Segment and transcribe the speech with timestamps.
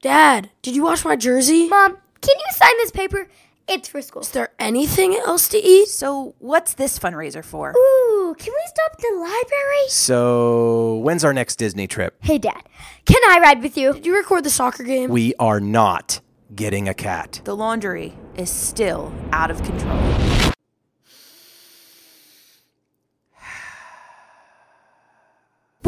[0.00, 1.66] Dad, did you wash my jersey?
[1.68, 3.28] Mom, can you sign this paper?
[3.66, 4.22] It's for school.
[4.22, 5.88] Is there anything else to eat?
[5.88, 7.72] So, what's this fundraiser for?
[7.76, 9.88] Ooh, can we stop at the library?
[9.88, 12.14] So, when's our next Disney trip?
[12.20, 12.62] Hey, Dad,
[13.06, 13.92] can I ride with you?
[13.94, 15.10] Did you record the soccer game?
[15.10, 16.20] We are not
[16.54, 17.40] getting a cat.
[17.42, 20.37] The laundry is still out of control.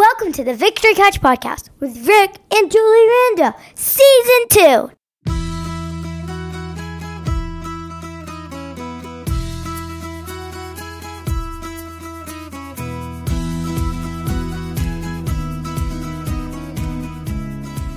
[0.01, 3.07] Welcome to the Victory Couch Podcast with Rick and Julie
[3.37, 4.91] Rando, Season 2.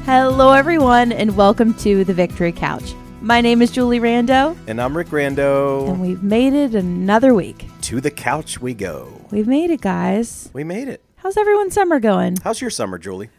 [0.06, 2.94] Hello, everyone, and welcome to the Victory Couch.
[3.22, 5.88] My name is Julie Rando, And I'm Rick Rando.
[5.88, 7.66] and we've made it another week.
[7.84, 9.08] to the couch we go.
[9.32, 10.50] We've made it, guys.
[10.54, 11.03] We made it.
[11.24, 12.36] How's everyone's summer going?
[12.44, 13.30] How's your summer, Julie?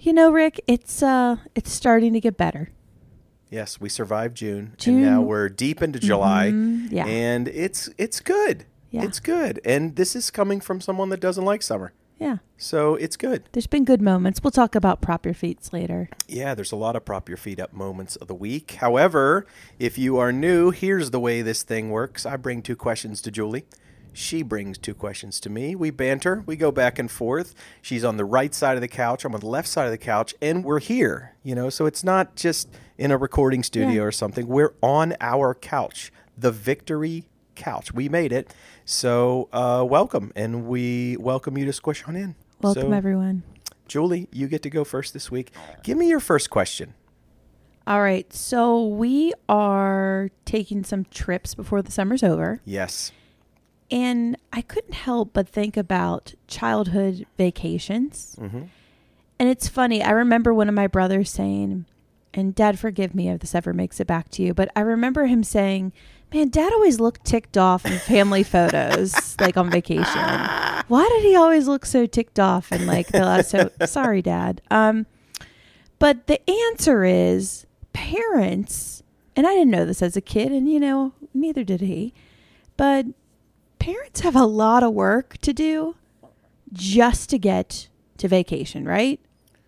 [0.00, 2.70] You know, Rick, it's uh, it's starting to get better.
[3.48, 4.96] Yes, we survived June, June.
[4.96, 7.06] and now we're deep into July, Mhm, yeah.
[7.06, 8.66] and it's it's good.
[8.90, 9.04] Yeah.
[9.04, 13.16] It's good, and this is coming from someone that doesn't like summer, Yeah, so it's
[13.16, 13.44] good.
[13.52, 14.42] there's been good moments.
[14.42, 16.08] We'll talk about prop your feet later.
[16.26, 18.72] Yeah, there's a lot of prop your feet up moments of the week.
[18.80, 19.46] However,
[19.78, 22.24] if you are new, here's the way this thing works.
[22.26, 23.66] I bring two questions to Julie.
[24.18, 25.76] She brings two questions to me.
[25.76, 27.54] We banter, we go back and forth.
[27.80, 29.96] She's on the right side of the couch, I'm on the left side of the
[29.96, 34.02] couch, and we're here, you know, so it's not just in a recording studio Yeah.
[34.02, 34.48] or something.
[34.48, 37.94] We're on our couch, the Victory Couch.
[37.94, 38.52] We made it.
[38.84, 42.34] So, uh, welcome, and we welcome you to squish on in.
[42.60, 43.44] Welcome, So, everyone.
[43.86, 45.52] Julie, you get to go first this week.
[45.84, 46.94] Give me your first question.
[47.86, 53.12] All right, so we are taking some trips before the summer's over, Yes.
[53.90, 58.36] And I couldn't help but think about childhood vacations.
[58.38, 58.64] Mm-hmm.
[59.38, 60.02] And it's funny.
[60.02, 61.86] I remember one of my brothers saying,
[62.34, 65.26] and Dad, forgive me if this ever makes it back to you, but I remember
[65.26, 65.92] him saying,
[66.32, 70.22] "Man, Dad always looked ticked off in family photos, like on vacation.
[70.88, 74.60] Why did he always look so ticked off?" And like the last, so sorry, Dad.
[74.70, 75.06] Um,
[75.98, 76.40] but the
[76.70, 79.02] answer is parents,
[79.34, 82.12] and I didn't know this as a kid, and you know, neither did he,
[82.76, 83.06] but
[83.78, 85.96] parents have a lot of work to do
[86.72, 89.20] just to get to vacation, right?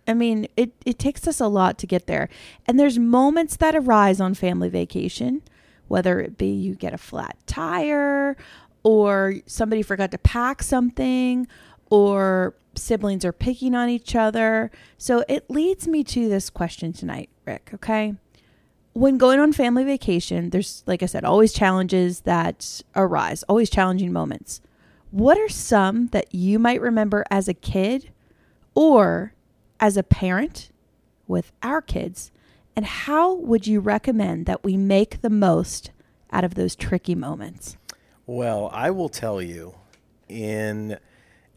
[0.07, 2.29] I mean, it, it takes us a lot to get there.
[2.65, 5.41] And there's moments that arise on family vacation,
[5.87, 8.35] whether it be you get a flat tire
[8.83, 11.47] or somebody forgot to pack something
[11.89, 14.71] or siblings are picking on each other.
[14.97, 18.15] So it leads me to this question tonight, Rick, okay?
[18.93, 24.11] When going on family vacation, there's, like I said, always challenges that arise, always challenging
[24.11, 24.59] moments.
[25.11, 28.11] What are some that you might remember as a kid
[28.75, 29.33] or
[29.79, 30.69] as a parent
[31.27, 32.31] with our kids?
[32.75, 35.91] And how would you recommend that we make the most
[36.31, 37.77] out of those tricky moments?
[38.25, 39.75] Well, I will tell you,
[40.29, 40.97] in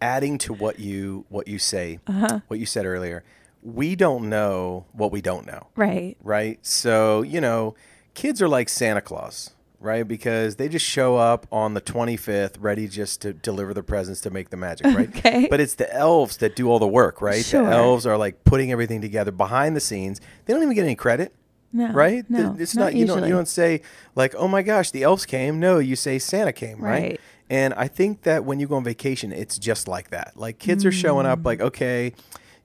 [0.01, 2.41] adding to what you what you say, Uh-huh.
[2.49, 3.23] what you said earlier,
[3.65, 6.17] we don't know what we don't know, Right.
[6.23, 6.65] right?
[6.65, 7.75] So you know,
[8.13, 10.07] kids are like Santa Claus, right?
[10.07, 14.21] Because they just show up on the twenty fifth, ready just to deliver the presents
[14.21, 15.09] to make the magic, right?
[15.17, 15.49] Okay.
[15.49, 17.45] But it's the elves that do all the work, right?
[17.45, 17.65] Sure.
[17.65, 20.21] The elves are like putting everything together behind the scenes.
[20.45, 21.35] They don't even get any credit.
[21.73, 21.91] No.
[21.91, 22.25] right?
[22.31, 22.55] No.
[22.57, 23.81] It's not, you don't you don't say
[24.15, 27.03] like, "Oh my gosh, the elves came." No, you say Santa came, right?
[27.03, 27.21] Right.
[27.51, 30.35] And I think that when you go on vacation, it's just like that.
[30.37, 31.47] Like kids are showing up mm.
[31.47, 32.13] like, "Okay,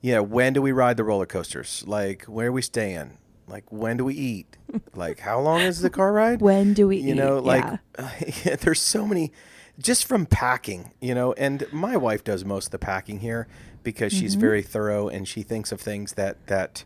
[0.01, 1.83] yeah, when do we ride the roller coasters?
[1.87, 3.17] Like, where are we staying?
[3.47, 4.57] Like, when do we eat?
[4.95, 6.41] like, how long is the car ride?
[6.41, 7.17] When do we you eat?
[7.17, 7.65] know, like
[8.45, 8.55] Yeah.
[8.57, 9.31] there's so many
[9.79, 13.47] just from packing, you know, and my wife does most of the packing here
[13.83, 14.41] because she's Mm-hmm.
[14.41, 16.83] very thorough and she thinks of things that that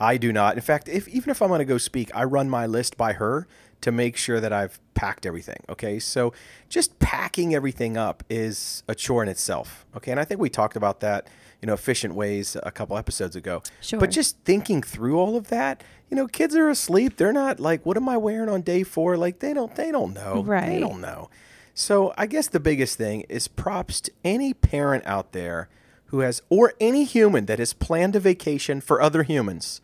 [0.00, 0.56] I do not.
[0.56, 3.12] In fact, if even if I'm going to go speak, I run my list by
[3.14, 3.46] her
[3.82, 5.62] to make sure that I've packed everything.
[5.68, 6.32] Okay, so
[6.68, 9.84] just packing everything up is a chore in itself.
[9.96, 11.28] Okay, and I think we talked about that,
[11.62, 13.62] you know, efficient ways a couple episodes ago.
[13.80, 13.98] Sure.
[14.00, 17.16] But just thinking through all of that, you know, kids are asleep.
[17.16, 19.16] They're not like, what am I wearing on day four?
[19.16, 20.42] Like they don't, they don't know.
[20.42, 20.66] Right.
[20.68, 21.30] They don't know.
[21.72, 25.68] So I guess the biggest thing is props to any parent out there
[26.06, 29.80] who has, or any human that has planned a vacation for other humans.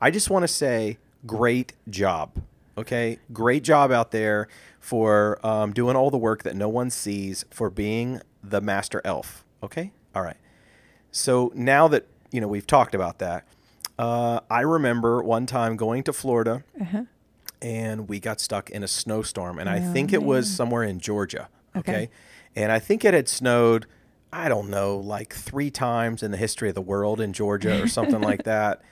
[0.00, 0.96] I just want to say,
[1.26, 2.40] great job.
[2.78, 4.48] Okay, great job out there
[4.80, 9.44] for um, doing all the work that no one sees, for being the master elf.
[9.62, 10.36] Okay, all right.
[11.16, 13.44] So now that you know we've talked about that,
[13.98, 16.62] uh, I remember one time going to Florida,
[17.62, 21.48] and we got stuck in a snowstorm, and I think it was somewhere in Georgia.
[21.74, 22.10] Okay, Okay.
[22.54, 23.86] and I think it had snowed.
[24.32, 27.86] I don't know, like three times in the history of the world in Georgia or
[27.86, 28.82] something like that.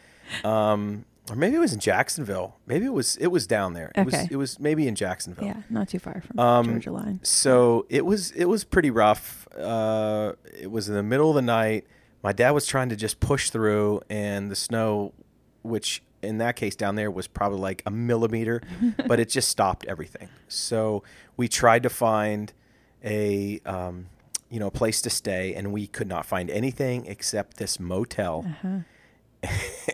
[0.45, 2.57] Um, or maybe it was in Jacksonville.
[2.67, 3.93] Maybe it was it was down there.
[3.95, 4.29] It was Okay.
[4.31, 5.45] it was maybe in Jacksonville.
[5.47, 7.21] Yeah, not too far from Um, Georgia line.
[7.23, 9.47] So it was it was pretty rough.
[9.55, 11.87] Uh, it was in the middle of the night.
[12.25, 15.13] My dad was trying to just push through, and the snow,
[15.63, 18.63] which in that case down there was probably like a millimeter,
[19.07, 20.29] but it just stopped everything.
[20.49, 21.03] So
[21.37, 22.53] we tried to find
[23.05, 24.07] a um,
[24.51, 28.47] you know a place to stay, and we could not find anything except this motel.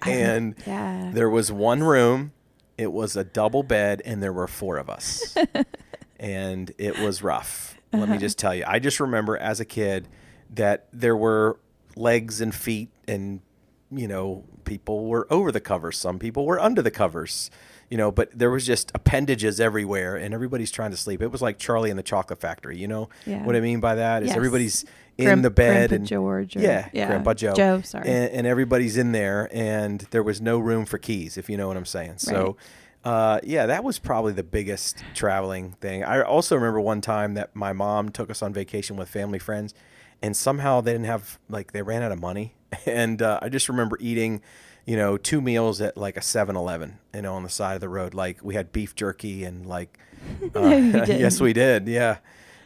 [0.07, 1.11] and Yeah.
[1.13, 2.33] there was one room.
[2.79, 5.37] It was a double bed, and there were four of us,
[6.21, 7.77] and it was rough.
[7.93, 8.63] Let me just tell you.
[8.67, 10.07] I just remember as a kid
[10.55, 11.59] that there were
[12.01, 13.41] legs and feet, and
[13.93, 15.99] you know, people were over the covers.
[15.99, 17.51] Some people were under the covers.
[17.91, 21.21] You know, but there was just appendages everywhere, and everybody's trying to sleep.
[21.21, 22.79] It was like Charlie and the Chocolate Factory.
[22.79, 23.43] You know Yeah.
[23.45, 24.23] what I mean by that?
[24.23, 24.37] Is Yes.
[24.37, 24.85] everybody's
[25.19, 28.07] in Grim- the bed Grandpa and George or- yeah, yeah, Grandpa Joe, Joe, sorry.
[28.09, 31.67] and, and everybody's in there, and there was no room for keys, if you know
[31.67, 32.19] what I'm saying.
[32.19, 32.57] So,
[33.05, 36.05] uh, yeah, that was probably the biggest traveling thing.
[36.05, 39.75] I also remember one time that my mom took us on vacation with family friends,
[40.23, 42.55] and somehow they didn't have like they ran out of money,
[42.87, 44.43] and uh, I just remember eating.
[44.87, 47.89] You know, two meals at like a 7-Eleven, you know, on the side of the
[47.89, 48.13] road.
[48.13, 49.97] Like we had beef jerky and like,
[50.57, 51.21] uh, you didn't.
[51.21, 51.87] yes, we did.
[51.87, 52.17] Yeah,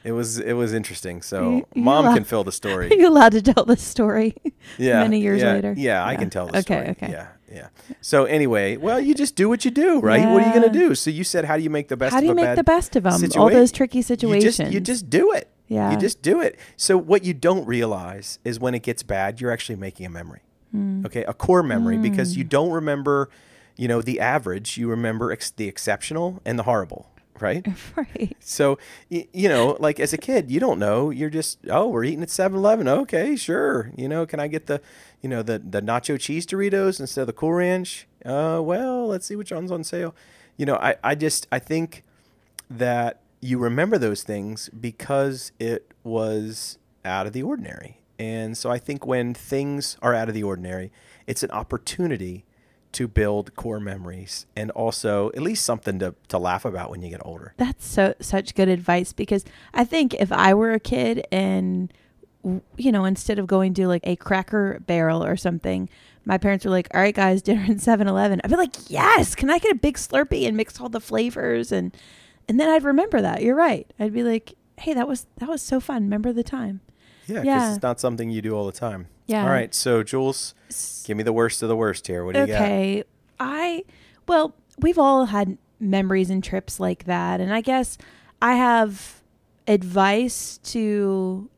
[0.04, 1.20] it was it was interesting.
[1.20, 4.36] So You- you mom laugh- can fill the story you allowed to tell this story?
[4.78, 5.74] yeah many years yeah, later.
[5.76, 7.10] yeah i can tell the okay, story Okay.
[7.10, 7.68] yeah yeah
[8.00, 10.78] so anyway well you just do what you do right what are you going to
[10.78, 12.56] do so you said how do you make the best How do of you make
[12.56, 13.20] the best of them?
[13.36, 14.56] All those tricky you situations.
[14.56, 15.90] just, you just do it Yeah.
[15.92, 19.50] you just do it so what you don't realize is when it gets bad you're
[19.50, 20.40] actually making a memory
[20.72, 21.06] Hmm.
[21.06, 23.30] okay a core memory because you don't remember
[23.76, 27.08] you know the average you remember ex- the exceptional and the horrible
[27.40, 27.66] right
[27.96, 28.36] right.
[28.40, 28.78] so,
[29.10, 31.10] y- you know, like as a kid, you don't know.
[31.10, 32.86] You're just, oh, we're eating at 7 Eleven.
[32.86, 33.90] Okay, sure.
[33.96, 34.80] You know, can I get the,
[35.20, 38.06] you know, the, the nacho cheese Doritos instead of the Cool Ranch?
[38.24, 40.14] Uh, well, let's see which one's on sale.
[40.56, 42.04] You know, I, I just, I think
[42.70, 48.00] that you remember those things because it was out of the ordinary.
[48.18, 50.90] And so I think when things are out of the ordinary,
[51.26, 52.46] it's an opportunity
[52.92, 57.10] to build core memories and also at least something to, to laugh about when you
[57.10, 57.52] get older.
[57.58, 59.44] That's so such good advice because
[59.74, 61.92] I think if I were a kid and
[62.76, 65.90] you know instead of going to like a cracker barrel or something,
[66.24, 69.50] my parents were like, "All right, guys, dinner in 7-Eleven." I'd be like, "Yes, can
[69.50, 71.94] I get a big Slurpee and mix all the flavors?" and
[72.48, 73.42] and then I'd remember that.
[73.42, 73.90] You're right.
[73.98, 76.02] I'd be like, "Hey, that was that was so fun.
[76.04, 76.80] Remember the time?"
[77.26, 77.74] Yeah, because Yeah.
[77.74, 79.06] it's not something you do all the time.
[79.26, 79.44] Yeah.
[79.44, 80.54] All right, so Jules,
[81.04, 82.24] give me the worst of the worst here.
[82.24, 82.60] What do you got?
[82.62, 83.04] okay
[83.40, 83.82] i
[84.28, 87.98] well we've all had memories and trips like that and i guess
[88.40, 89.20] i have
[89.66, 91.50] advice to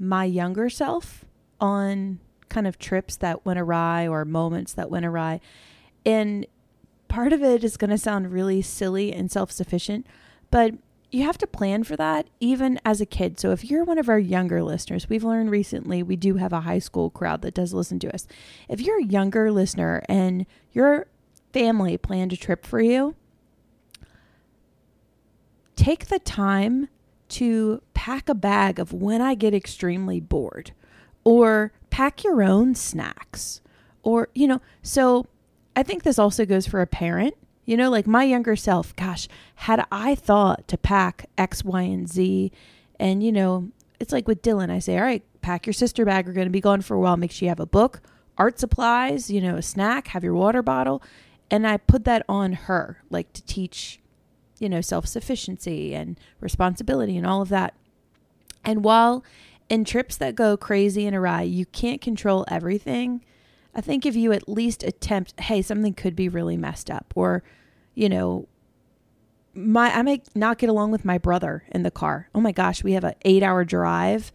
[0.00, 1.24] my younger self
[1.60, 2.18] on
[2.48, 5.40] kind of trips that went awry or moments that went awry
[6.04, 6.44] and
[7.16, 10.06] part of it is going to sound really silly and self-sufficient
[10.50, 10.74] but
[11.10, 13.40] you have to plan for that even as a kid.
[13.40, 16.60] So if you're one of our younger listeners, we've learned recently we do have a
[16.60, 18.26] high school crowd that does listen to us.
[18.68, 21.06] If you're a younger listener and your
[21.54, 23.14] family planned a trip for you,
[25.74, 26.88] take the time
[27.28, 30.72] to pack a bag of when I get extremely bored
[31.24, 33.62] or pack your own snacks
[34.02, 35.26] or you know, so
[35.76, 37.34] I think this also goes for a parent.
[37.66, 42.08] You know, like my younger self, gosh, had I thought to pack X, Y, and
[42.08, 42.50] Z,
[42.98, 43.68] and you know,
[44.00, 46.26] it's like with Dylan, I say, all right, pack your sister bag.
[46.26, 47.16] We're going to be gone for a while.
[47.16, 48.00] Make sure you have a book,
[48.38, 51.02] art supplies, you know, a snack, have your water bottle.
[51.50, 54.00] And I put that on her, like to teach,
[54.58, 57.74] you know, self sufficiency and responsibility and all of that.
[58.64, 59.24] And while
[59.68, 63.24] in trips that go crazy and awry, you can't control everything.
[63.76, 67.42] I think if you at least attempt, hey, something could be really messed up, or,
[67.94, 68.48] you know,
[69.54, 72.28] my I may not get along with my brother in the car.
[72.34, 74.32] Oh my gosh, we have an eight hour drive.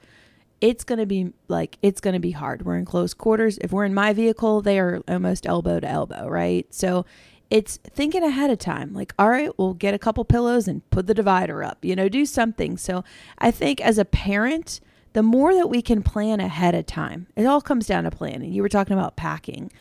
[0.61, 2.65] It's gonna be like it's gonna be hard.
[2.65, 3.57] We're in close quarters.
[3.59, 6.71] If we're in my vehicle, they are almost elbow to elbow, right?
[6.73, 7.05] So
[7.49, 8.93] it's thinking ahead of time.
[8.93, 11.83] Like, all right, we'll get a couple pillows and put the divider up.
[11.83, 12.77] You know, do something.
[12.77, 13.03] So
[13.37, 14.79] I think as a parent,
[15.13, 18.51] the more that we can plan ahead of time, it all comes down to planning.
[18.51, 19.71] You were talking about packing.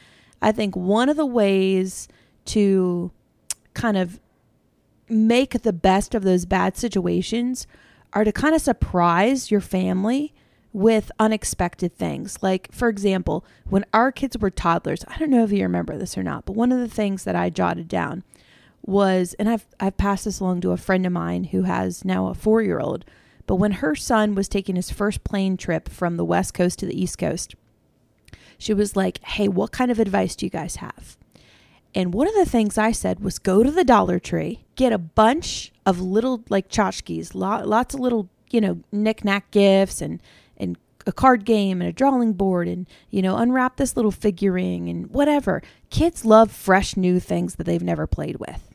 [0.43, 2.09] I think one of the ways
[2.47, 3.13] to
[3.75, 4.19] kind of
[5.09, 7.67] make the best of those bad situations
[8.13, 10.33] are to kind of surprise your family
[10.73, 12.39] with unexpected things.
[12.43, 16.17] Like, for example, when our kids were toddlers, I don't know if you remember this
[16.17, 18.23] or not, but one of the things that I jotted down
[18.83, 22.29] was, and I've, I've passed this along to a friend of mine who has now
[22.29, 23.05] a four year old,
[23.51, 26.87] but when her son was taking his first plane trip from the West Coast to
[26.87, 27.57] the East Coast,
[28.59, 31.17] she was like, Hey, what kind of advice do you guys have?
[31.93, 34.99] And one of the things I said was go to the Dollar Tree, get a
[34.99, 40.23] bunch of little like tchotchkes, lo- lots of little, you know, knick-knack gifts and
[40.57, 44.87] and a card game and a drawing board and you know unwrap this little figurine
[44.87, 48.69] and whatever kids love fresh new things that they've never played with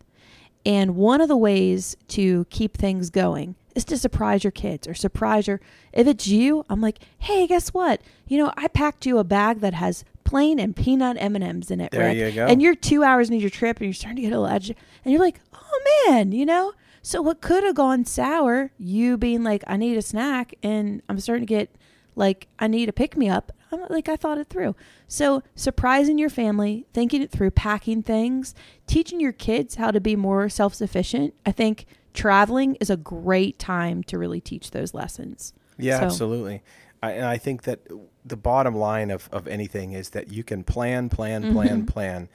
[0.66, 4.94] and one of the ways to keep things going is to surprise your kids or
[4.94, 5.60] surprise your
[5.94, 9.60] if it's you i'm like hey guess what you know i packed you a bag
[9.60, 12.18] that has plain and peanut m&ms in it There Rick.
[12.18, 12.46] you go.
[12.48, 14.76] and you're two hours into your trip and you're starting to get a little and
[15.06, 19.64] you're like oh man you know so what could have gone sour you being like
[19.68, 21.70] i need a snack and i'm starting to get
[22.16, 24.76] like i need a pick me up i'm like i thought it through
[25.08, 28.56] so surprising your family thinking it through packing things
[28.88, 34.04] teaching your kids how to be more self-sufficient i think traveling is a great time
[34.04, 36.64] to really teach those lessons Yeah, So- absolutely.
[37.04, 37.82] I, and I think that
[38.26, 41.54] the bottom line of, of anything is that you can plan, plan, mm-hmm.
[41.54, 42.30] plan, plan,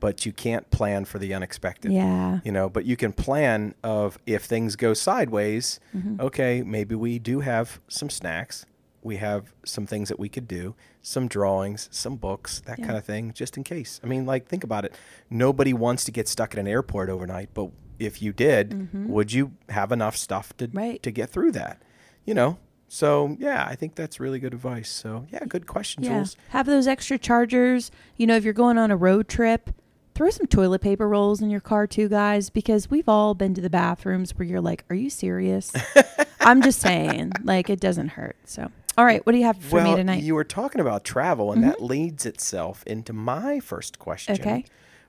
[0.00, 1.92] but you can't plan for the unexpected.
[1.92, 6.20] yeah You know, but you can plan of if things go sideways, mm-hmm.
[6.20, 8.66] okay, maybe we do have some snacks.
[9.02, 12.86] We have some things that we could do, some drawings, some books, that Yeah.
[12.86, 14.00] kind of thing, just in case.
[14.02, 14.92] I mean, like, think about it.
[15.30, 19.52] Nobody wants to get stuck at an airport overnight, but if you did, would you
[19.68, 21.02] have enough stuff to Right.
[21.02, 21.82] to get through that?
[22.24, 22.58] You know.
[22.88, 24.88] So yeah, I think that's really good advice.
[24.88, 26.18] So yeah, good question, Yeah.
[26.18, 26.36] Jules.
[26.50, 27.90] Have those extra chargers.
[28.16, 29.70] You know, if you're going on a road trip,
[30.14, 33.60] throw some toilet paper rolls in your car too, guys, because we've all been to
[33.60, 35.72] the bathrooms where you're like, are you serious?
[36.40, 38.36] I'm just saying, like, it doesn't hurt.
[38.44, 40.18] So, all right, what do you have for well, me tonight?
[40.18, 40.26] Mm-hmm.
[40.26, 44.36] you were talking about travel, and that leads itself into my first question.
[44.40, 44.64] Okay.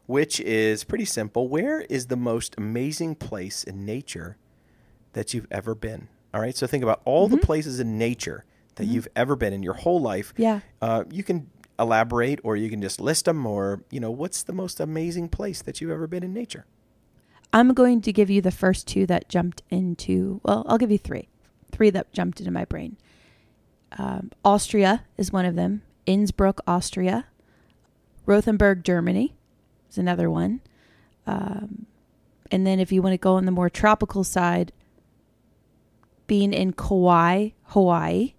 [0.07, 1.47] Which is pretty simple.
[1.47, 4.37] Where is the most amazing place in nature
[5.13, 6.07] that you've ever been?
[6.33, 6.55] All right.
[6.55, 8.45] So think about all the places in nature
[8.75, 10.33] that you've ever been in your whole life.
[10.33, 10.41] Mm-hmm.
[10.41, 10.59] Yeah.
[10.81, 14.53] Uh, you can elaborate, or you can just list them, or you know, what's the
[14.53, 16.65] most amazing place that you've ever been in nature?
[17.53, 20.97] I'm going to give you the first two that jumped into, well, I'll give you
[20.97, 21.27] three.
[21.71, 22.97] Three that jumped into my brain.
[23.97, 27.25] Um, Austria is one of them, Innsbruck, Austria.
[28.25, 29.36] Rothenburg, Germany
[29.89, 30.61] is another one.
[31.25, 31.85] Um,
[32.51, 34.71] and then if you want to go on the more tropical side,
[36.27, 38.33] being in Kauai, Hawaii,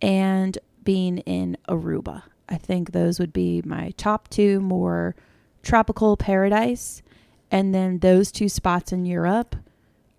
[0.00, 2.22] and being in Aruba.
[2.48, 5.14] I think those would be my top two more
[5.62, 7.02] tropical paradise.
[7.50, 9.56] And then those two spots in Europe,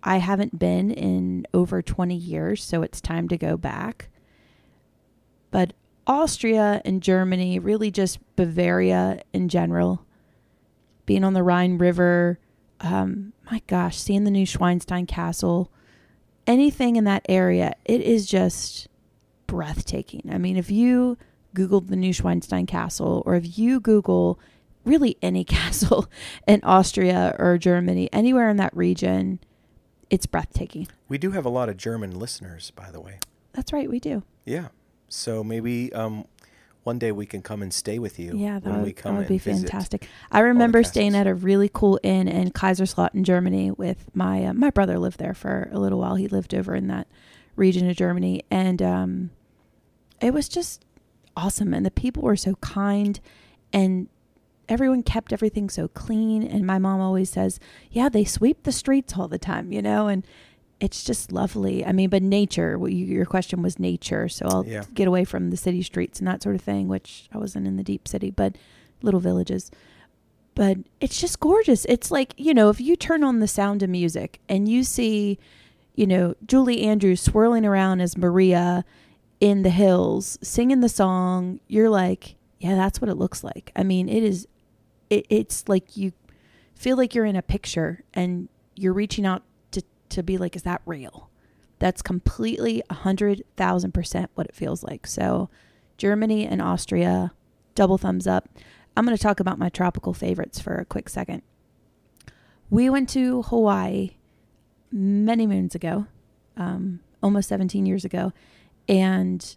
[0.02, 4.08] I haven't been in over 20 years, so it's time to go back.
[5.50, 5.72] But
[6.06, 10.04] Austria and Germany, really just Bavaria in general,
[11.10, 12.38] being on the Rhine River,
[12.78, 15.68] um, my gosh, seeing the Neuschwanstein Castle,
[16.46, 18.86] anything in that area, it is just
[19.48, 20.30] breathtaking.
[20.32, 21.18] I mean, if you
[21.52, 24.38] Googled the Neuschwanstein Castle, or if you Google
[24.84, 26.06] really any castle
[26.46, 29.40] in Austria or Germany, anywhere in that region,
[30.10, 30.86] it's breathtaking.
[31.08, 33.18] We do have a lot of German listeners, by the way.
[33.52, 34.22] That's right, we do.
[34.44, 34.68] Yeah.
[35.08, 36.26] So maybe um,
[36.82, 38.36] one day we can come and stay with you.
[38.36, 40.08] Yeah, that when would, we that would be fantastic.
[40.32, 44.70] I remember staying at a really cool inn in Kaiserslautern, Germany, with my uh, my
[44.70, 46.14] brother lived there for a little while.
[46.14, 47.06] He lived over in that
[47.56, 49.30] region of Germany, and um,
[50.20, 50.84] it was just
[51.36, 51.74] awesome.
[51.74, 53.20] And the people were so kind,
[53.72, 54.08] and
[54.68, 56.42] everyone kept everything so clean.
[56.42, 57.60] And my mom always says,
[57.90, 60.24] "Yeah, they sweep the streets all the time," you know, and
[60.80, 61.84] it's just lovely.
[61.84, 62.78] I mean, but nature.
[62.88, 64.84] Your question was nature, so I'll Yeah.
[64.94, 66.88] get away from the city streets and that sort of thing.
[66.88, 68.56] Which I wasn't in the deep city, but
[69.02, 69.70] little villages.
[70.54, 71.84] But it's just gorgeous.
[71.88, 75.38] It's like you know, if you turn on the sound of music and you see,
[75.94, 78.84] you know, Julie Andrews swirling around as Maria
[79.40, 83.70] in the hills singing the song, you're like, yeah, that's what it looks like.
[83.76, 84.46] I mean, it is.
[85.08, 86.12] It, it's like you
[86.74, 89.42] feel like you're in a picture and you're reaching out
[90.10, 91.30] to be like, is that real?
[91.78, 95.06] That's completely a hundred thousand percent what it feels like.
[95.06, 95.48] So,
[95.96, 97.32] Germany and Austria,
[97.74, 98.48] double thumbs up.
[98.96, 101.42] I'm going to talk about my tropical favorites for a quick second.
[102.68, 104.12] We went to Hawaii
[104.92, 106.06] many moons ago,
[106.56, 108.32] um, almost 17 years ago,
[108.88, 109.56] and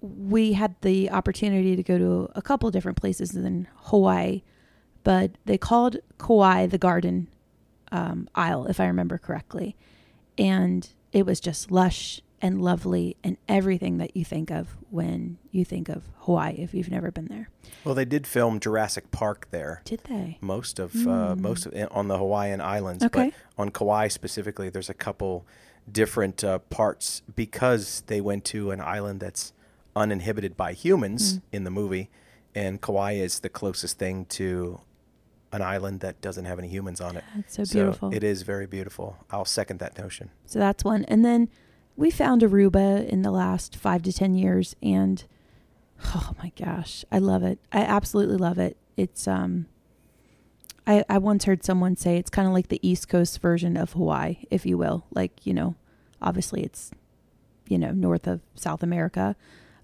[0.00, 4.42] we had the opportunity to go to a couple different places in Hawaii,
[5.04, 7.28] but they called Kauai the Garden
[7.92, 9.76] um, Isle, if I remember correctly.
[10.36, 15.64] And it was just lush and lovely and everything that you think of when you
[15.64, 17.48] think of Hawaii if you've never been there.
[17.84, 19.82] Well, they did film Jurassic Park there.
[19.84, 20.38] Did they?
[20.40, 23.30] Most of uh, most of, on the Hawaiian Islands, Okay.
[23.30, 25.44] but on Kauai specifically, there's a couple
[25.90, 29.52] different uh, parts because they went to an island that's
[29.96, 32.08] uninhibited by humans in the movie,
[32.54, 34.80] and Kauai is the closest thing to
[35.52, 37.24] an island that doesn't have any humans on it.
[37.38, 38.12] It's so beautiful.
[38.12, 39.16] it is very beautiful.
[39.30, 40.30] I'll second that notion.
[40.46, 41.04] So that's one.
[41.04, 41.48] And then
[41.96, 44.76] we found Aruba in the last five to 10 years.
[44.82, 45.24] And
[46.04, 47.58] oh my gosh, I love it.
[47.72, 48.76] I absolutely love it.
[48.96, 49.66] It's, um,
[50.86, 53.92] I, I once heard someone say it's kind of like the East Coast version of
[53.92, 55.04] Hawaii, if you will.
[55.12, 55.76] Like, you know,
[56.20, 56.90] obviously it's,
[57.68, 59.36] you know, north of South America,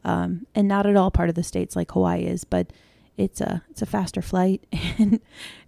[0.02, 2.72] um, and not at all part of the states like Hawaii is, but
[3.16, 4.64] it's a it's a faster flight
[4.98, 5.20] and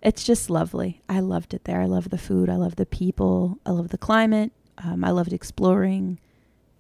[0.03, 1.01] it's just lovely.
[1.09, 1.81] I loved it there.
[1.81, 2.49] I love the food.
[2.49, 3.59] I love the people.
[3.65, 4.53] I love the climate.
[4.79, 6.19] Um, I loved exploring.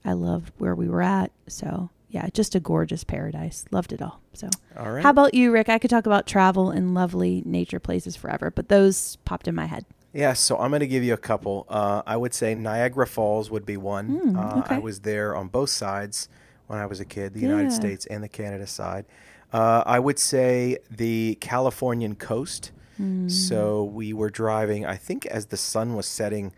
[0.04, 1.32] I loved where we were at.
[1.46, 3.64] So yeah, just a gorgeous paradise.
[3.70, 4.20] Loved it all.
[4.32, 5.02] So All right.
[5.02, 5.68] how about you, Rick?
[5.68, 9.66] I could talk about travel and lovely nature places forever, but those popped in my
[9.66, 9.84] head.
[10.12, 11.66] Yeah, so I'm going to give you a couple.
[11.68, 14.20] Uh, I would say Niagara Falls would be one.
[14.20, 14.76] Mm, uh, okay.
[14.76, 16.30] I was there on both sides
[16.68, 19.04] when I was a kid, the United States and the Canada side.
[19.52, 22.72] Uh, I would say the Californian coast.
[23.00, 23.30] Mm.
[23.30, 26.52] So we were driving, I think, as the sun was setting.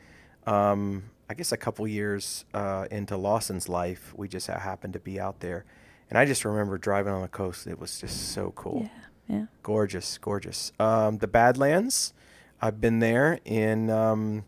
[0.46, 5.20] Um, I guess a couple years uh, into Lawson's life, we just happened to be
[5.20, 5.66] out there,
[6.08, 7.66] and I just remember driving on the coast.
[7.66, 8.88] It was just so cool
[9.28, 9.46] Yeah, yeah.
[9.62, 10.72] gorgeous, gorgeous.
[10.80, 12.14] Um, the Badlands,
[12.62, 14.44] I've been there in um,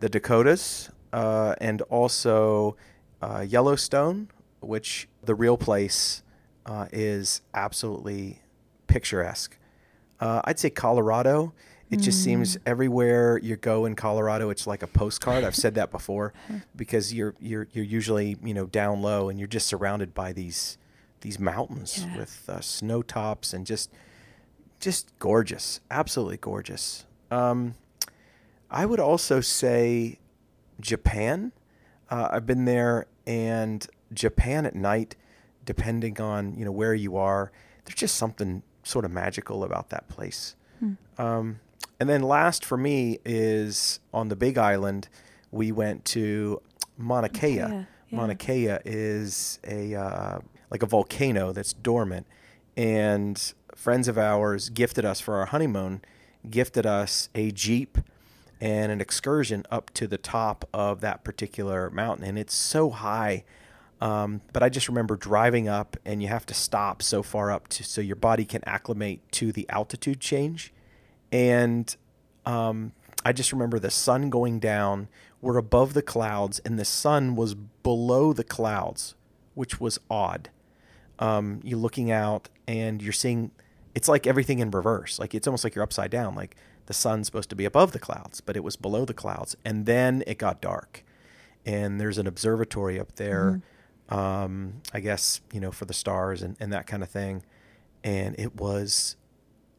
[0.00, 2.76] the Dakotas uh, and also
[3.22, 6.23] uh, Yellowstone, which the real place
[6.66, 8.40] uh, is absolutely
[8.86, 9.56] picturesque.
[10.20, 11.52] Uh, I'd say Colorado.
[11.90, 15.44] It just seems everywhere you go in Colorado, it's like a postcard.
[15.44, 16.32] I've said that before,
[16.76, 20.76] because you're you're you're usually you know down low and you're just surrounded by these
[21.20, 22.16] these mountains Yeah.
[22.16, 23.90] with uh, snow tops and just
[24.80, 27.04] just gorgeous, absolutely gorgeous.
[27.30, 27.74] Um,
[28.70, 30.18] I would also say
[30.80, 31.52] Japan.
[32.10, 35.14] Uh, I've been there, and Japan at night,
[35.64, 37.52] depending on you know where you are,
[37.84, 40.56] there's just something sort of magical about that place.
[41.18, 41.60] Um,
[42.00, 45.08] and then last for me is on the Big Island.
[45.50, 46.60] We went to
[46.98, 47.40] Mauna Kea.
[47.40, 47.84] Kea, yeah.
[48.10, 50.38] Mauna Kea is a uh,
[50.70, 52.26] like a volcano that's dormant,
[52.76, 56.02] and friends of ours gifted us for our honeymoon,
[56.50, 57.98] gifted us a jeep
[58.60, 63.44] and an excursion up to the top of that particular mountain, and it's so high.
[64.04, 67.68] Um, but I just remember driving up, and you have to stop so far up
[67.68, 70.74] to so your body can acclimate to the altitude change.
[71.32, 71.96] And
[72.44, 72.92] um,
[73.24, 75.08] I just remember the sun going down.
[75.40, 79.14] We're above the clouds, and the sun was below the clouds,
[79.54, 80.50] which was odd.
[81.18, 83.52] Um, you're looking out, and you're seeing
[83.94, 85.18] it's like everything in reverse.
[85.18, 86.34] Like it's almost like you're upside down.
[86.34, 89.56] Like the sun's supposed to be above the clouds, but it was below the clouds.
[89.64, 91.02] And then it got dark,
[91.64, 93.62] and there's an observatory up there.
[94.10, 97.44] Um, I guess you know for the stars and, and that kind of thing.
[98.02, 99.16] And it was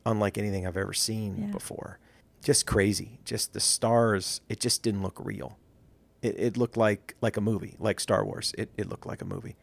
[0.06, 1.46] unlike anything I've ever seen Yeah.
[1.52, 2.00] before.
[2.44, 3.20] Just crazy.
[3.24, 4.42] Just the stars.
[4.50, 5.58] It just didn't look real.
[6.22, 8.54] It, it looked like like a movie, like Star Wars.
[8.58, 9.56] It, it looked like a movie.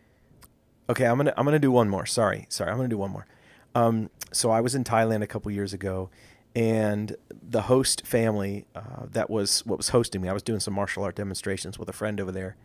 [0.88, 2.06] Okay, I'm gonna I'm gonna do one more.
[2.06, 2.70] Sorry, sorry.
[2.70, 3.26] I'm gonna do one more.
[3.74, 6.10] Um, so I was in Thailand a couple years ago,
[6.54, 10.28] and the host family uh, that was what was hosting me.
[10.28, 12.56] I was doing some martial art demonstrations with a friend over there,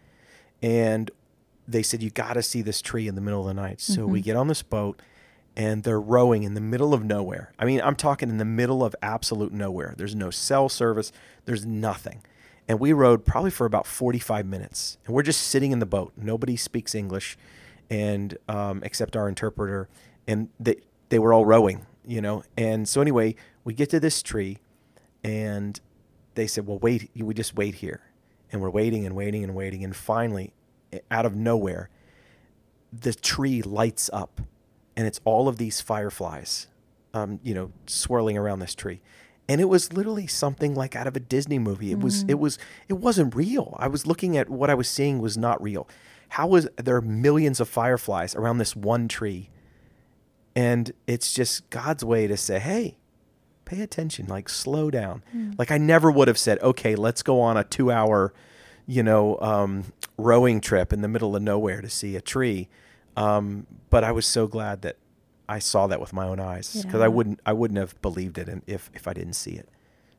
[0.62, 1.10] and
[1.68, 3.82] they said you got to see this tree in the middle of the night.
[3.82, 5.02] So we get on this boat,
[5.56, 7.52] and they're rowing in the middle of nowhere.
[7.60, 9.94] I mean, I'm talking in the middle of absolute nowhere.
[9.98, 11.12] There's no cell service.
[11.46, 12.24] There's nothing.
[12.68, 14.98] And we rowed probably for about 45 minutes.
[15.06, 16.14] And we're just sitting in the boat.
[16.16, 17.38] Nobody speaks English,
[17.90, 19.90] and um, except our interpreter.
[20.28, 20.78] And they
[21.10, 22.44] they were all rowing, you know.
[22.58, 24.60] And so anyway, we get to this tree,
[25.24, 25.80] and
[26.36, 27.10] they said, "Well, wait.
[27.16, 28.02] We just wait here."
[28.52, 30.54] And we're waiting and waiting and waiting, and finally,
[31.12, 31.90] out of nowhere,
[32.94, 34.42] the tree lights up,
[34.96, 36.68] and it's all of these fireflies,
[37.14, 39.02] um, you know, swirling around this tree.
[39.50, 41.92] And it was literally something like out of a Disney movie.
[41.92, 43.76] It was, it was, it wasn't real.
[43.80, 45.88] I was looking at what I was seeing was not real.
[46.30, 49.50] How was there are millions of fireflies around this one tree?
[50.54, 52.98] And it's just God's way to say, hey,
[53.64, 55.24] pay attention, like slow down.
[55.58, 58.34] Like I never would have said, okay, let's go on a two hour,
[58.88, 59.84] you know, um,
[60.18, 62.70] rowing trip in the middle of nowhere to see a tree.
[63.16, 64.96] Um, but I was so glad that
[65.50, 68.50] I saw that with my own eyes because I wouldn't, I wouldn't have believed it
[68.66, 69.70] if, if I didn't see it.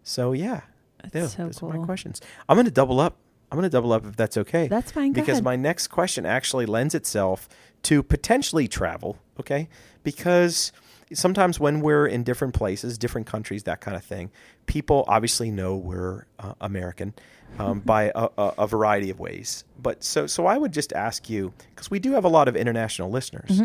[0.02, 0.62] So yeah,
[1.02, 2.20] That's yeah, so those are my questions.
[2.48, 3.16] I'm going to double up.
[3.50, 4.68] I'm going to double up if that's okay.
[4.68, 5.12] That's fine.
[5.12, 5.44] Because ahead.
[5.44, 7.48] my next question actually lends itself
[7.85, 9.68] to potentially travel, okay?
[10.02, 10.72] Because
[11.14, 14.31] sometimes when we're in different places, different countries, that kind of thing,
[14.66, 17.14] people obviously know we're uh, American
[17.58, 19.64] um, by a, a, variety of ways.
[19.80, 22.56] But so, so I would just ask you, because we do have a lot of
[22.56, 23.64] international listeners, Mm-hmm.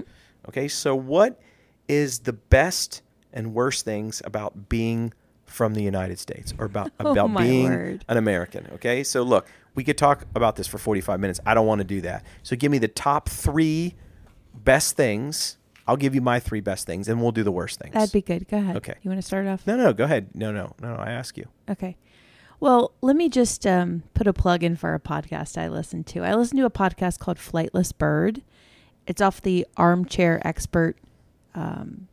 [0.50, 0.68] okay?
[0.68, 1.40] So, what
[1.88, 3.02] is the best
[3.34, 5.14] and worst things about being
[5.46, 8.06] from the United States or about Oh, about my being word.
[8.08, 8.68] an American.
[8.76, 11.40] Okay, so look, we could talk about this for 45 minutes.
[11.46, 12.26] I don't want to do that.
[12.42, 13.96] So give me the top three
[14.54, 15.58] best things.
[15.86, 17.94] I'll give you my three best things, and we'll do the worst things.
[17.94, 18.48] That'd be good.
[18.48, 18.78] Go ahead.
[18.78, 18.96] Okay.
[19.02, 19.68] You want to start off?
[19.68, 20.30] no, no, no, go ahead.
[20.34, 21.02] No, no, no, no.
[21.02, 21.46] I ask you.
[21.70, 21.98] Okay.
[22.64, 26.24] Well, let me just um, put a plug in for a podcast I listen to.
[26.24, 28.42] I listen to a podcast called Flightless Bird.
[29.06, 30.96] It's off the Armchair Expert,
[31.54, 32.08] um,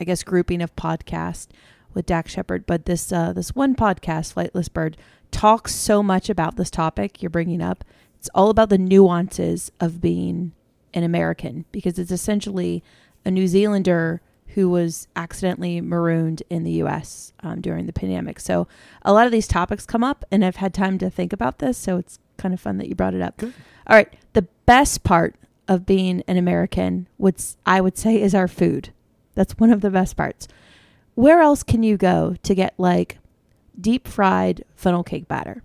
[0.00, 1.46] I guess, grouping of podcast
[1.94, 2.66] with Dax Shepard.
[2.66, 4.96] But this uh, this one podcast, Flightless Bird,
[5.30, 7.84] talks so much about this topic you're bringing up.
[8.18, 10.54] It's all about the nuances of being
[10.92, 12.82] an American because it's essentially
[13.24, 14.22] a New Zealander
[14.58, 17.32] who was accidentally marooned in the U.S.
[17.44, 18.40] Um, during the pandemic.
[18.40, 18.66] So
[19.02, 21.78] a lot of these topics come up, and I've had time to think about this.
[21.78, 23.40] So it's kind of fun that you brought it up.
[23.40, 25.36] All right, the best part
[25.68, 28.92] of being an American, would I would say, is our food.
[29.36, 30.48] That's one of the best parts.
[31.14, 33.18] Where else can you go to get like
[33.80, 35.62] deep fried funnel cake batter,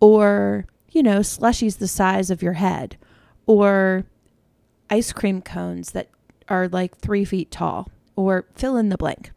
[0.00, 2.96] or you know slushies the size of your head,
[3.44, 4.06] or
[4.88, 6.08] ice cream cones that
[6.48, 9.32] are like three feet tall, or fill in the blank.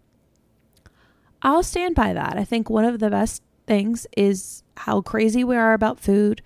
[1.41, 2.37] I'll stand by that.
[2.37, 6.41] I think one of the best things is how crazy we are about food.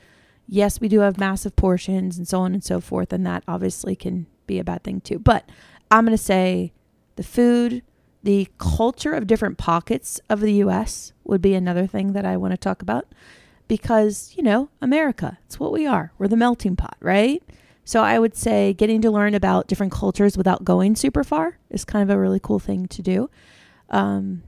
[0.48, 3.96] Yes, we do have massive portions and so on and so forth, and that obviously
[3.96, 5.20] can be a bad thing too.
[5.20, 5.50] But
[5.92, 6.74] I'm going to say
[7.16, 7.84] the food,
[8.24, 12.52] the culture of different pockets of the US would be another thing that I want
[12.52, 13.08] to talk about
[13.68, 16.12] because, you know, America, it's what we are.
[16.18, 17.42] We're the melting pot, right?
[17.86, 21.86] So I would say getting to learn about different cultures without going super far is
[21.86, 23.30] kind of a really cool thing to do.
[23.90, 24.44] Um,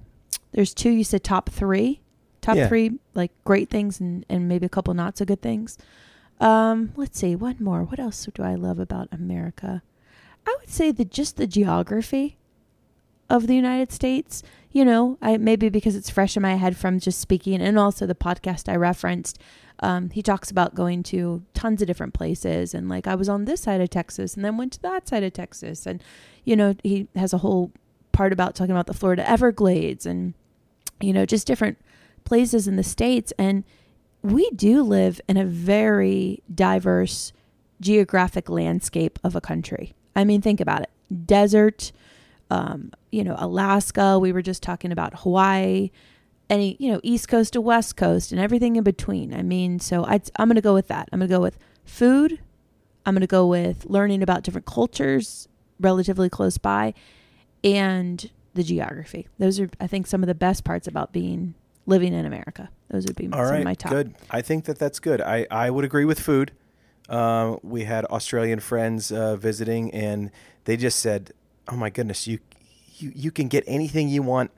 [0.52, 2.02] there's two, you said top three.
[2.42, 2.68] Top Yeah.
[2.68, 5.78] three, like great things and, and maybe a couple not so good things.
[6.40, 7.84] Um, let's see, one more.
[7.84, 9.84] What else do I love about America?
[10.48, 12.38] I would say that just the geography
[13.32, 14.44] of the United States.
[14.72, 18.06] You know, I maybe because it's fresh in my head from just speaking, and also
[18.06, 19.40] the podcast I referenced.
[19.80, 23.46] Um, he talks about going to tons of different places, and like I was on
[23.46, 26.04] this side of Texas, and then went to that side of Texas, and
[26.44, 27.72] you know he has a whole
[28.12, 30.34] part about talking about the Florida Everglades, and
[31.00, 31.78] you know just different
[32.24, 33.64] places in the states, and
[34.22, 37.34] we do live in a very diverse
[37.80, 39.94] geographic landscape of a country.
[40.16, 40.90] I mean, think about it:
[41.26, 41.92] desert,
[42.50, 44.18] um, you know, Alaska.
[44.20, 45.92] We were just talking about Hawaii,
[46.50, 49.34] any, you know, East Coast to West Coast, and everything in between.
[49.34, 51.10] I mean, so I'd, I'm going to go with that.
[51.12, 52.40] I'm going to go with food.
[53.06, 55.48] I'm going to go with learning about different cultures
[55.80, 56.94] relatively close by,
[57.64, 59.28] and the geography.
[59.40, 62.70] Those are, I think, some of the best parts about being living in America.
[62.90, 63.92] Those would be All some right, of my top.
[63.92, 64.14] good.
[64.30, 65.22] I think that that's good.
[65.22, 66.52] I, I would agree with food.
[67.10, 70.32] Uh, we had Australian friends uh, visiting, and
[70.66, 71.32] they just said,
[71.68, 72.40] "Oh my goodness, you
[73.02, 74.52] you you can get anything you want,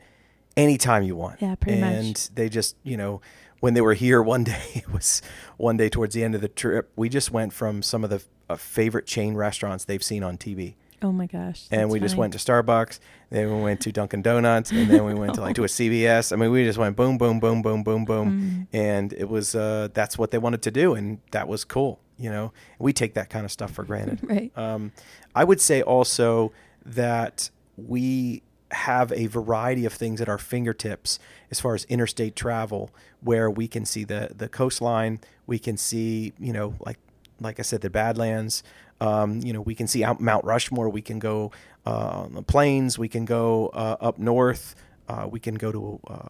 [0.58, 1.94] anytime you want." Yeah, pretty much.
[1.94, 3.22] and they just, you know,
[3.60, 5.22] when they were here one day, it was
[5.58, 6.92] one day towards the end of the trip.
[6.96, 10.76] We just went from some of the uh, favorite chain restaurants they've seen on TV.
[11.02, 11.66] Oh my gosh.
[11.70, 12.20] and we just funny.
[12.22, 13.00] went to Starbucks.
[13.30, 16.32] Then we went to Dunkin' Donuts, and then we went to like to a CVS.
[16.32, 18.68] I mean, we just went boom, boom, boom, boom, boom, boom, Mm.
[18.72, 22.00] and it was uh, that's what they wanted to do, and that was cool.
[22.18, 24.22] You know, we take that kind of stuff for granted.
[24.30, 24.58] Right.
[24.58, 24.94] Um,
[25.36, 26.54] I would say also
[26.86, 31.20] that we have a variety of things at our fingertips
[31.52, 32.90] as far as interstate travel,
[33.22, 36.98] where we can see the the coastline, we can see you know like
[37.40, 38.64] like I said the Badlands.
[39.02, 40.90] Um, you know, we can see out Mount Rushmore.
[40.90, 41.52] We can go
[41.86, 42.98] uh, on the plains.
[42.98, 44.76] We can go uh, up north.
[45.10, 46.30] Uh, we can go to uh,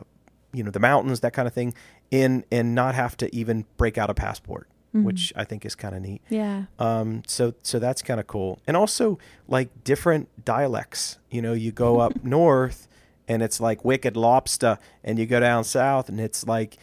[0.53, 1.73] you know the mountains, that kind of thing,
[2.11, 5.95] in and not have to even break out a passport, which I think is kind
[5.95, 6.21] of neat.
[6.29, 6.65] Yeah.
[6.77, 11.17] Um, so so that's kind of cool, and also like different dialects.
[11.31, 12.87] You know, you go up north,
[13.27, 16.77] and it's like wicked lobster, and you go down south, and it's like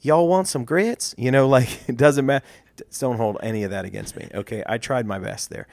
[0.00, 1.14] y'all want some grits.
[1.16, 2.44] You know, like it doesn't matter.
[2.98, 4.28] Don't hold any of that against me.
[4.34, 5.66] Okay, I tried my best there.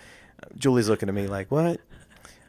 [0.57, 1.79] Julie's looking at me like, what?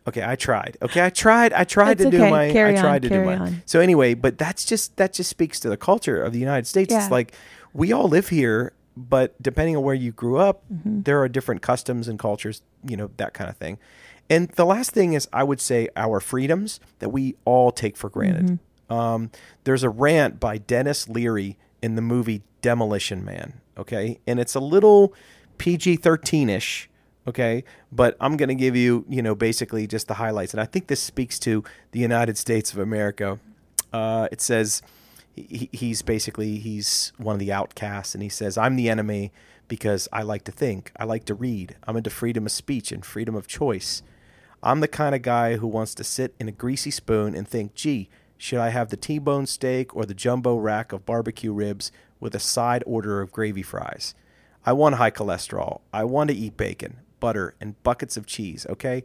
[0.08, 0.76] Okay, I tried.
[0.82, 1.52] Okay, I tried.
[1.52, 2.52] I tried It's to do my.
[2.52, 3.36] Carry I on, tried to do my.
[3.36, 3.62] on.
[3.66, 6.92] So anyway, but that's just that just speaks to the culture of the United States.
[6.92, 7.02] Yeah.
[7.02, 7.34] It's like
[7.72, 11.02] we all live here, but depending on where you grew up, Mm-hmm.
[11.02, 13.78] there are different customs and cultures, you know, that kind of thing.
[14.28, 18.08] And the last thing is, I would say our freedoms that we all take for
[18.10, 18.58] granted.
[18.90, 19.30] Um,
[19.64, 24.18] there's a rant by Denis Leary in the movie Demolition Man, okay?
[24.26, 25.12] And it's a little
[25.58, 26.88] PG 13 ish,
[27.28, 27.62] okay?
[27.92, 30.52] But I'm going to give you, you know, basically just the highlights.
[30.54, 33.38] And I think this speaks to the United States of America.
[33.92, 34.82] Uh, it says,
[35.36, 39.30] he, he's basically he's one of the outcasts and he says i'm the enemy
[39.68, 43.04] because i like to think i like to read i'm into freedom of speech and
[43.04, 44.02] freedom of choice
[44.62, 47.74] i'm the kind of guy who wants to sit in a greasy spoon and think
[47.74, 52.34] gee Should I have the T-bone steak or the jumbo rack of barbecue ribs with
[52.34, 54.14] a side order of gravy fries?
[54.64, 55.80] I want high cholesterol.
[55.92, 59.04] I want to eat bacon, butter, and buckets of cheese, okay?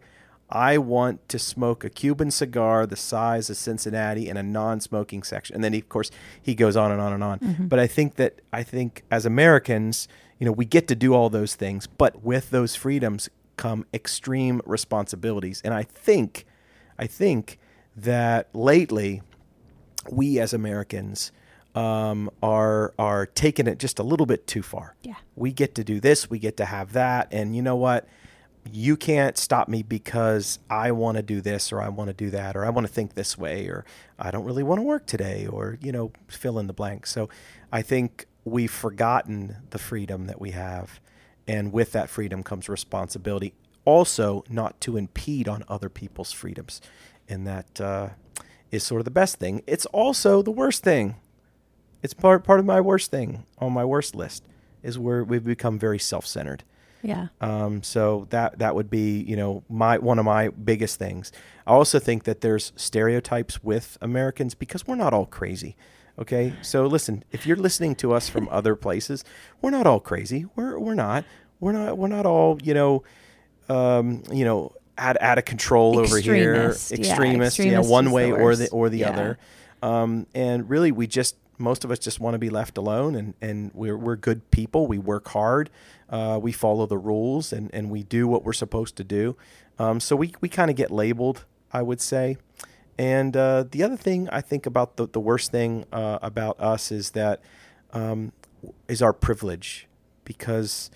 [0.52, 5.56] I want to smoke a Cuban cigar the size of Cincinnati in a non-smoking section.
[5.56, 6.12] And then, he, of course,
[6.42, 7.40] he goes on and on and on.
[7.68, 10.08] But I think that I think as Americans,
[10.40, 14.62] you know, we get to do all those things, but with those freedoms come extreme
[14.66, 15.62] responsibilities.
[15.64, 16.46] And I think,
[16.98, 17.60] I think
[17.96, 19.22] that lately
[20.10, 21.32] we as Americans
[21.76, 24.96] um, are are taking it just a little bit too far.
[25.04, 25.16] Yeah.
[25.36, 28.08] we get to do this, we get to have that, and you know what?
[28.70, 32.30] You can't stop me because I want to do this or I want to do
[32.30, 33.86] that or I want to think this way or
[34.20, 37.06] I don't really want to work today or you know fill in the blank.
[37.08, 37.30] So
[37.72, 41.00] I think we've forgotten the freedom that we have,
[41.48, 43.54] and with that freedom comes responsibility.
[43.84, 46.82] Also, not to impede on other people's freedoms,
[47.28, 48.10] and that uh,
[48.70, 49.64] is sort of the best thing.
[49.66, 51.16] It's also the worst thing.
[52.04, 54.44] It's part part of my worst thing on my worst list
[54.84, 56.64] is where we've become very self centered.
[57.04, 57.28] Yeah.
[57.40, 61.32] Um, so that that would be you know my one of my biggest things.
[61.66, 65.76] I also think that there's stereotypes with Americans because we're not all crazy.
[66.20, 69.24] Okay, so listen, if you're listening to us from other places,
[69.62, 70.46] we're not all crazy.
[70.56, 71.24] We're we're not.
[71.60, 71.98] We're not.
[71.98, 73.04] We're not all you know.
[73.70, 78.32] Um, you know, out, out of control over here, Extremist, yeah, extremist, yeah, one way
[78.32, 79.10] or the or the Yeah.
[79.12, 79.38] other.
[79.82, 83.34] Um, and really, we just most of us just want to be left alone, and
[83.42, 84.88] and we're we're good people.
[84.88, 85.70] We work hard,
[86.10, 89.38] uh, we follow the rules, and and we do what we're supposed to do.
[89.80, 92.38] Um, so we we kind of get labeled, I would say.
[92.98, 96.92] And uh, the other thing I think about the the worst thing uh, about us
[96.92, 97.42] is that
[97.94, 98.32] um,
[98.88, 99.88] is our privilege,
[100.26, 100.92] because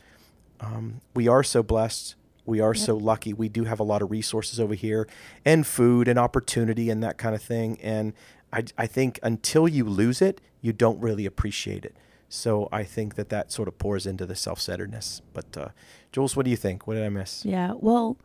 [0.59, 2.15] um, we are so blessed.
[2.47, 3.33] We are so lucky.
[3.33, 5.07] We do have a lot of resources over here,
[5.43, 7.79] and food and opportunity and that kind of thing.
[7.81, 8.13] And
[8.53, 11.95] I, I think until you lose it, you don't really appreciate it.
[12.29, 15.21] So I think that that sort of pours into the self-centeredness.
[15.33, 15.67] But uh,
[16.11, 16.87] Jules, what do you think?
[16.87, 17.45] What did I miss?
[17.45, 17.73] Yeah.
[17.77, 18.17] Well,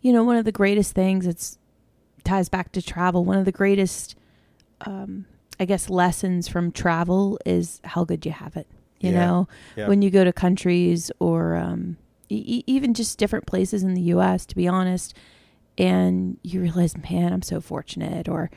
[0.00, 1.58] you know, one of the greatest things it's
[2.24, 3.24] ties back to travel.
[3.24, 4.14] One of the greatest,
[4.82, 5.26] um,
[5.58, 8.66] I guess, lessons from travel is how good you have it.
[9.00, 9.26] You Yeah.
[9.26, 9.88] know, Yeah.
[9.88, 11.96] when you go to countries or um,
[12.28, 14.46] e- even just different places in the U.S.
[14.46, 15.14] To be honest,
[15.76, 18.50] and you realize, man, I'm so fortunate, or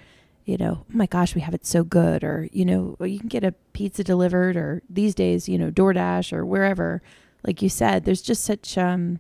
[0.46, 3.30] you know, oh my gosh, we have it so good, or you know, you can
[3.30, 7.02] get a pizza delivered, or these days, you know, DoorDash or wherever.
[7.46, 9.20] Like you said, there's just such um,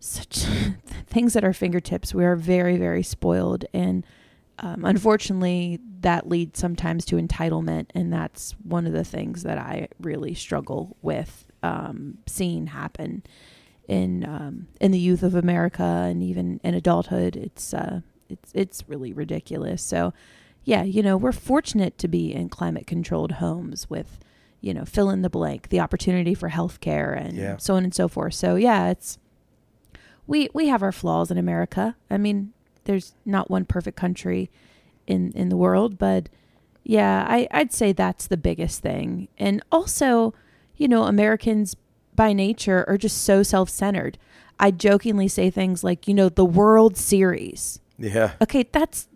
[0.00, 0.44] such
[1.06, 2.14] things at our fingertips.
[2.14, 4.04] We are very, very spoiled, and
[4.58, 9.88] um, unfortunately, that leads sometimes to entitlement, and that's one of the things that I
[10.00, 13.22] really struggle with um, seeing happen
[13.88, 17.36] in um, in the youth of America and even in adulthood.
[17.36, 18.00] It's uh,
[18.32, 19.82] it's it's really ridiculous.
[19.82, 20.12] So,
[20.64, 24.20] yeah, you know, we're fortunate to be in climate controlled homes with,
[24.60, 27.56] you know, fill in the blank, the opportunity for health care and Yeah.
[27.58, 28.34] so on and so forth.
[28.34, 29.18] So, yeah, it's
[30.26, 31.96] we we have our flaws in America.
[32.10, 32.52] I mean,
[32.84, 34.50] there's not one perfect country
[35.06, 36.28] in in the world, but
[36.84, 39.28] yeah, I I'd say that's the biggest thing.
[39.38, 40.34] And also,
[40.76, 41.76] you know, Americans
[42.14, 44.18] by nature are just so self-centered.
[44.60, 47.80] I jokingly say things like, you know, the World Series.
[47.98, 48.32] Yeah.
[48.40, 49.08] Okay, that's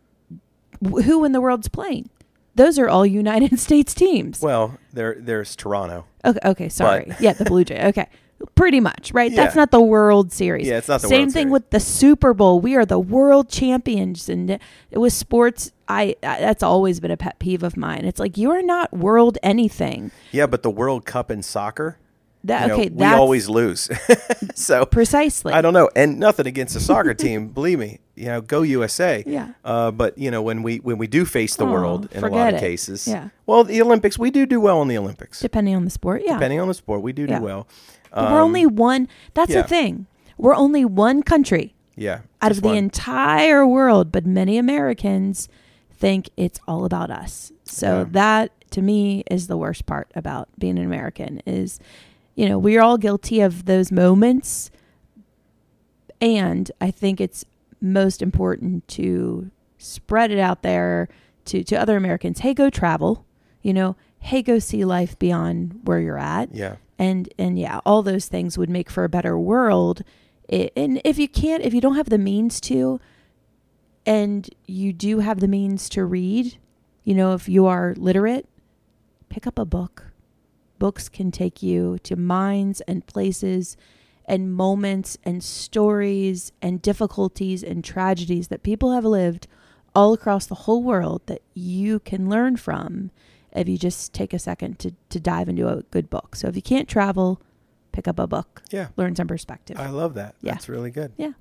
[0.82, 2.10] who in the world's playing.
[2.54, 4.40] Those are all United States teams.
[4.40, 6.06] Well, there there's Toronto.
[6.24, 7.12] Okay, okay, sorry.
[7.20, 7.86] yeah, the Blue Jay.
[7.88, 8.08] Okay.
[8.54, 9.30] Pretty much, right?
[9.32, 9.44] Yeah.
[9.44, 10.66] That's not the World Series.
[10.66, 11.52] Yeah, it's not the Same World thing Series.
[11.52, 12.60] with the Super Bowl.
[12.60, 17.16] We are the world champions and it was sports I, I that's always been a
[17.16, 18.04] pet peeve of mine.
[18.04, 20.10] It's like you are not world anything.
[20.32, 21.98] Yeah, but the World Cup in soccer,
[22.46, 23.88] That you know, okay, we always lose.
[24.54, 25.52] so precisely.
[25.52, 27.48] I don't know, and nothing against the soccer team.
[27.48, 29.22] Believe me, you know, go USA.
[29.26, 29.52] Yeah.
[29.64, 32.28] Uh, but you know, when we when we do face the Oh, world in a
[32.28, 32.60] lot of it.
[32.60, 33.28] cases, Yeah.
[33.46, 35.40] Well, the Olympics, we do do well in the Olympics.
[35.40, 36.22] depending on the sport.
[36.24, 36.34] Yeah.
[36.34, 37.38] Depending on the sport, we do Yeah.
[37.38, 37.66] do well.
[38.12, 39.62] But we're Um, only one that's yeah.
[39.62, 40.06] the thing.
[40.38, 42.76] We're only one country yeah out of the one.
[42.76, 45.48] entire world, but many Americans
[45.90, 47.50] think it's all about us.
[47.64, 48.04] So Yeah.
[48.12, 51.80] that to me is the worst part about being an American is
[52.36, 54.70] you know, we're all guilty of those moments
[56.20, 57.44] and I think it's
[57.80, 61.08] most important to spread it out there
[61.46, 62.40] to to other Americans.
[62.40, 63.24] Hey, go travel.
[63.62, 66.76] You know, hey, go see life beyond where you're at Yeah.
[66.98, 70.02] and and yeah all those things would make for a better world
[70.50, 73.00] I and if you can't if you don't have the means to
[74.06, 76.56] and you do have the means to read
[77.04, 78.46] you know if you are literate
[79.28, 80.04] pick up a book
[80.78, 83.76] books can take you to minds and places
[84.26, 89.46] and moments and stories and difficulties and tragedies that people have lived
[89.94, 93.10] all across the whole world that you can learn from
[93.52, 96.36] if you just take a second to, to dive into a good book.
[96.36, 97.40] So if you can't travel,
[97.92, 98.88] pick up a book, Yeah.
[98.96, 99.78] learn some perspective.
[99.78, 100.34] I love that.
[100.42, 100.52] Yeah.
[100.52, 101.12] That's really good.
[101.16, 101.32] Yeah.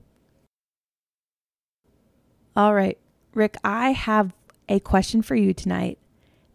[2.55, 2.97] All right,
[3.33, 4.33] Rick, I have
[4.69, 5.97] a question for you tonight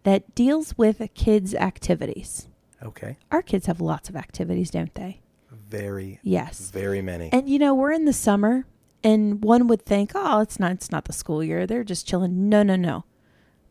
[0.04, 2.48] that deals with kids' activities.
[2.82, 3.18] Okay.
[3.30, 5.20] Our kids have lots of activities, don't they?
[5.68, 6.70] Very, Yes.
[6.70, 7.30] very many.
[7.32, 8.64] And you know, we're in the summer
[9.04, 11.66] and one would think, "Oh, it's not it's not the school year.
[11.66, 13.04] They're just chilling." No, no, no.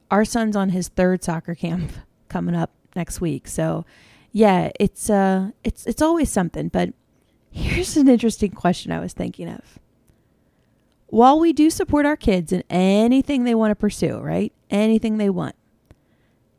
[0.10, 1.92] Our son's on his third soccer camp
[2.30, 3.48] coming up next week.
[3.48, 3.86] So,
[4.32, 6.94] yeah, it's uh it's it's always something, but
[7.52, 9.80] here's an interesting question I was thinking of.
[11.08, 14.54] While we do support our kids in anything they want to pursue, right?
[14.70, 15.56] Anything they want.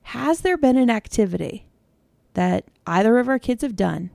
[0.03, 1.67] Has there been an activity
[2.35, 4.11] that either of our kids have done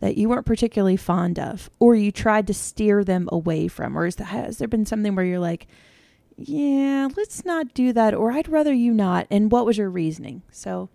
[0.00, 4.04] that you weren't particularly fond of, or you tried to steer them away from, or
[4.04, 5.66] has there been something where you're like,
[6.36, 9.26] yeah, let's not do that, or I'd rather you not?
[9.30, 10.42] And what was your reasoning?
[10.50, 10.90] So,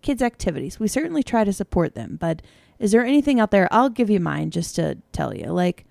[0.00, 2.40] kids' activities, we certainly try to support them, but
[2.78, 3.68] is there anything out there?
[3.70, 5.46] I'll give you mine just to tell you.
[5.46, 5.84] Like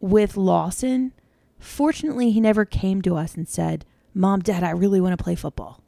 [0.00, 1.12] with Lawson,
[1.58, 5.34] fortunately, he never came to us and said, Mom, Dad, I really want to play
[5.34, 5.82] football.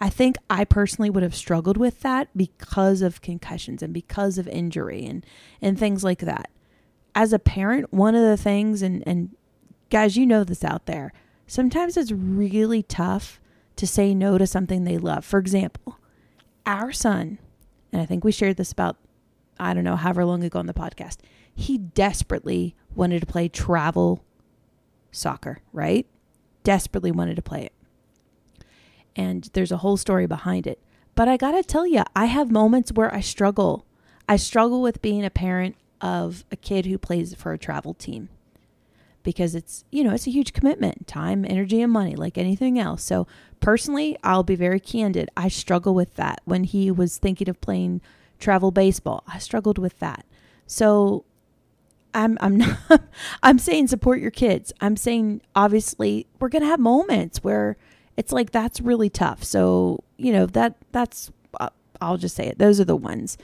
[0.00, 4.48] I think I personally would have struggled with that because of concussions and because of
[4.48, 5.24] injury and,
[5.60, 6.50] and things like that.
[7.14, 9.36] As a parent, one of the things, and, and
[9.90, 11.12] guys, you know this out there,
[11.46, 13.40] sometimes it's really tough
[13.76, 15.24] to say no to something they love.
[15.24, 15.98] For example,
[16.64, 17.38] our son,
[17.92, 18.96] and I think we shared this about,
[19.58, 21.18] I don't know, however long ago on the podcast,
[21.54, 24.24] he desperately wanted to play travel
[25.10, 26.06] soccer, right?
[26.62, 27.72] Desperately wanted to play it
[29.16, 30.80] and there's a whole story behind it.
[31.14, 33.84] But I got to tell you, I have moments where I struggle.
[34.28, 38.28] I struggle with being a parent of a kid who plays for a travel team
[39.22, 43.02] because it's, you know, it's a huge commitment, time, energy and money like anything else.
[43.02, 43.26] So,
[43.60, 45.28] personally, I'll be very candid.
[45.36, 46.40] I struggle with that.
[46.44, 48.00] When he was thinking of playing
[48.38, 50.24] travel baseball, I struggled with that.
[50.66, 51.24] So,
[52.14, 52.78] I'm I'm not
[53.42, 54.72] I'm saying support your kids.
[54.80, 57.76] I'm saying obviously we're going to have moments where
[58.16, 59.44] it's like that's really tough.
[59.44, 61.70] So, you know, that that's uh,
[62.00, 62.58] I'll just say it.
[62.58, 63.38] Those are the ones.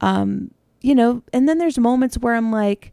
[0.00, 2.92] Um, you know, and then there's moments where I'm like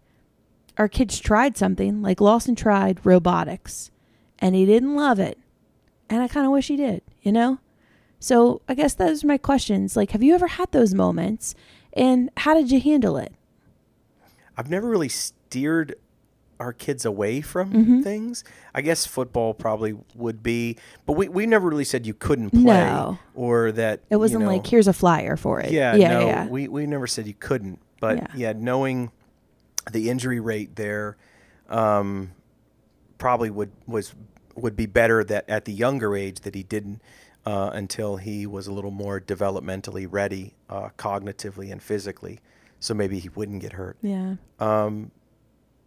[0.78, 3.92] our kids tried something, like Lawson tried robotics
[4.40, 5.38] and he didn't love it.
[6.10, 7.60] And I kind of wish he did, you know?
[8.20, 9.96] So, I guess those are my questions.
[9.96, 11.54] Like, have you ever had those moments
[11.94, 13.34] and how did you handle it?
[14.56, 15.96] I've never really steered
[16.60, 18.02] our kids away from Mm-hmm.
[18.02, 18.44] things.
[18.74, 22.64] I guess football probably would be, but we, we never really said you couldn't play
[22.64, 23.20] No.
[23.36, 25.72] or that It wasn't you know, like here's a flyer for it.
[25.72, 26.48] Yeah, yeah, no, yeah.
[26.48, 28.28] we we never said you couldn't, but Yeah.
[28.36, 29.12] yeah, knowing
[29.92, 31.18] the injury rate there,
[31.70, 32.32] um,
[33.18, 34.14] probably would was
[34.56, 37.02] would be better that at the younger age that he didn't
[37.46, 42.40] uh, until he was a little more developmentally ready, uh, cognitively and physically,
[42.80, 43.98] so maybe he wouldn't get hurt.
[44.02, 44.36] yeah.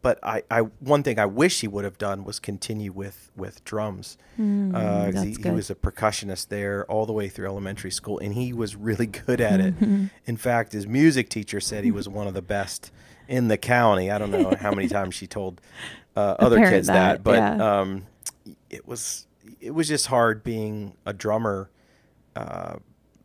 [0.03, 3.63] But I, I one thing I wish he would have done was continue with with
[3.65, 4.17] drums.
[4.35, 8.19] uh, Hmm, that's he, he was a percussionist there all the way through elementary school,
[8.19, 9.79] and he was really good at it.
[9.79, 10.07] Mm-hmm.
[10.27, 12.91] In fact, his music teacher said he was one of the best
[13.29, 14.11] in the county.
[14.11, 15.61] I don't know how many times she told
[16.17, 17.81] uh, other kids that, that, but yeah.
[17.81, 18.07] um,
[18.71, 19.27] it was
[19.61, 21.71] it was just hard being a drummer.
[22.35, 22.77] Uh,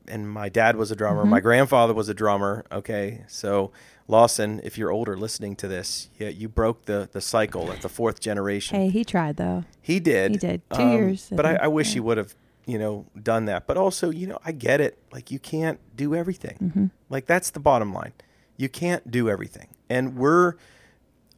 [0.07, 1.21] and my dad was a drummer.
[1.21, 1.31] Mm-hmm.
[1.31, 2.65] My grandfather was a drummer.
[2.71, 3.71] Okay, so
[4.07, 7.89] Lawson, if you're older listening to this, yeah, you broke the the cycle at the
[7.89, 8.79] fourth generation.
[8.79, 9.63] Hey, he tried though.
[9.81, 10.27] He did.
[10.27, 10.61] Um, He did.
[10.73, 11.93] Two years, But I, I wish yeah.
[11.95, 13.65] he would have, you know, done that.
[13.65, 14.99] But also, you know, I get it.
[15.11, 16.57] Like you can't do everything.
[16.61, 16.85] Mm-hmm.
[17.09, 18.13] Like that's the bottom line.
[18.57, 19.69] You can't do everything.
[19.89, 20.53] And we're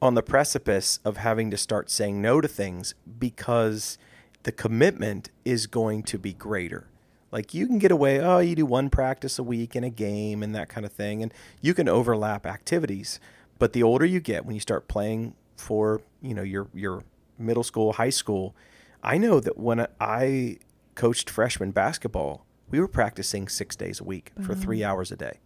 [0.02, 3.98] on the precipice of having to start saying no to things because
[4.44, 6.88] the commitment is going to be greater.
[7.32, 10.42] Like you can get away, oh, you do one practice a week in a game
[10.42, 13.20] and that kind of thing, and you can overlap activities.
[13.60, 17.04] But the older you get, when you start playing for, you know, your your
[17.38, 18.56] middle school, high school,
[19.04, 20.58] I know that when I
[20.96, 25.40] coached freshman basketball, we were practicing six days a week for three hours a day.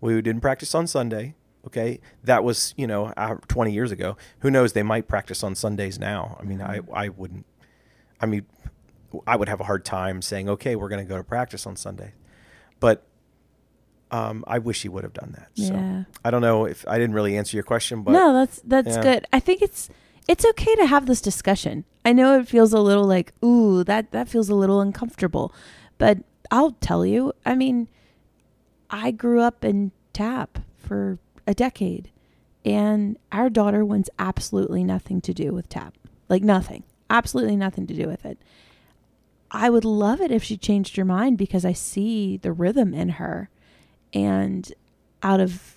[0.00, 1.34] We didn't practice on Sunday.
[1.66, 4.16] Okay, that was you know uh, 20 years ago.
[4.40, 4.72] Who knows?
[4.72, 6.36] They might practice on Sundays now.
[6.40, 7.46] I mean, I I wouldn't.
[8.20, 8.46] I mean,
[9.26, 11.76] I would have a hard time saying, okay, we're going to go to practice on
[11.76, 12.12] Sunday.
[12.80, 13.06] But
[14.10, 15.48] um, I wish he would have done that.
[15.54, 16.04] Yeah.
[16.04, 18.96] So I don't know if I didn't really answer your question, but no, that's that's
[18.96, 19.02] yeah.
[19.02, 19.26] good.
[19.32, 19.88] I think it's
[20.26, 21.84] it's okay to have this discussion.
[22.04, 25.52] I know it feels a little like, ooh, that that feels a little uncomfortable.
[25.98, 26.18] But
[26.50, 27.88] I'll tell you, I mean,
[28.90, 32.10] I grew up in tap for a decade
[32.64, 35.94] and our daughter wants absolutely nothing to do with tap.
[36.28, 36.84] Like nothing.
[37.10, 38.38] absolutely nothing to do with it.
[39.50, 43.10] I would love it if she changed her mind because I see the rhythm in
[43.10, 43.48] her.
[44.12, 44.72] And
[45.22, 45.76] out of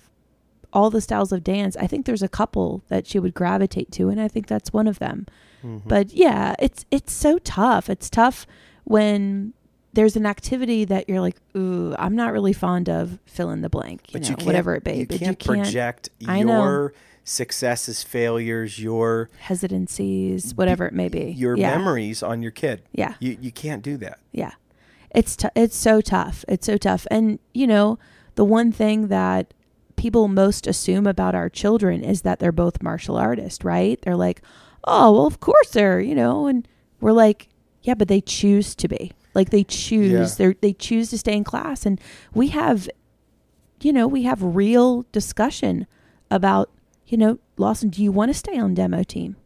[0.72, 4.08] all the styles of dance, I think there's a couple that she would gravitate to,
[4.08, 5.26] and I think that's one of them.
[5.62, 5.88] Mm-hmm.
[5.88, 7.88] But yeah, it's it's so tough.
[7.90, 8.46] It's tough
[8.84, 9.52] when
[9.92, 13.68] there's an activity that you're like, ooh, I'm not really fond of fill in the
[13.68, 14.94] blank, you but know, you can't, whatever it be.
[14.94, 16.62] You but can't project I know.
[16.62, 21.32] your successes, failures, your hesitancies, whatever it may be.
[21.32, 21.76] your yeah.
[21.76, 22.82] memories on your kid.
[22.92, 23.14] Yeah.
[23.20, 24.18] You you can't do that.
[24.32, 24.52] Yeah.
[25.14, 26.44] It's t- it's so tough.
[26.48, 27.06] It's so tough.
[27.10, 27.98] And you know,
[28.34, 29.52] the one thing that
[29.96, 34.00] people most assume about our children is that they're both martial artists, right?
[34.02, 34.40] They're like,
[34.84, 36.66] "Oh, well, of course they're, you know." And
[37.00, 37.48] we're like,
[37.82, 39.12] "Yeah, but they choose to be.
[39.34, 40.38] Like they choose.
[40.38, 40.46] Yeah.
[40.48, 42.00] They they choose to stay in class." And
[42.34, 42.88] we have
[43.84, 45.86] you know, we have real discussion
[46.30, 46.70] about,
[47.06, 49.36] you know, Lawson, do you want to stay on demo team?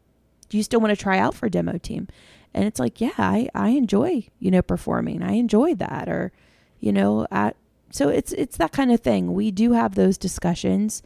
[0.48, 2.08] Do you still want to try out for demo team?
[2.54, 5.22] And it's like, yeah, I, I enjoy, you know, performing.
[5.22, 6.08] I enjoy that.
[6.08, 6.32] Or,
[6.80, 7.56] you know, at,
[7.90, 9.32] so it's, it's that kind of thing.
[9.34, 11.02] We do have those discussions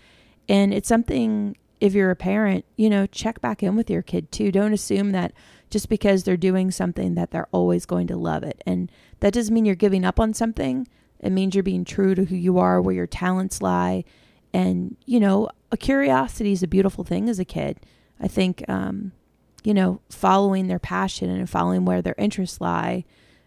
[0.48, 4.30] and it's something if you're a parent, you know, check back in with your kid
[4.30, 4.52] too.
[4.52, 5.32] Don't assume that
[5.70, 8.62] just because they're doing something that they're always going to love it.
[8.66, 10.86] And that doesn't mean you're giving up on something.
[11.20, 14.04] It means you're being true to who you are, where your talents lie.
[14.52, 17.80] And, you know, a curiosity is a beautiful thing as a kid.
[18.20, 19.12] I think, um,
[19.62, 23.04] you know, following their passion and following where their interests lie.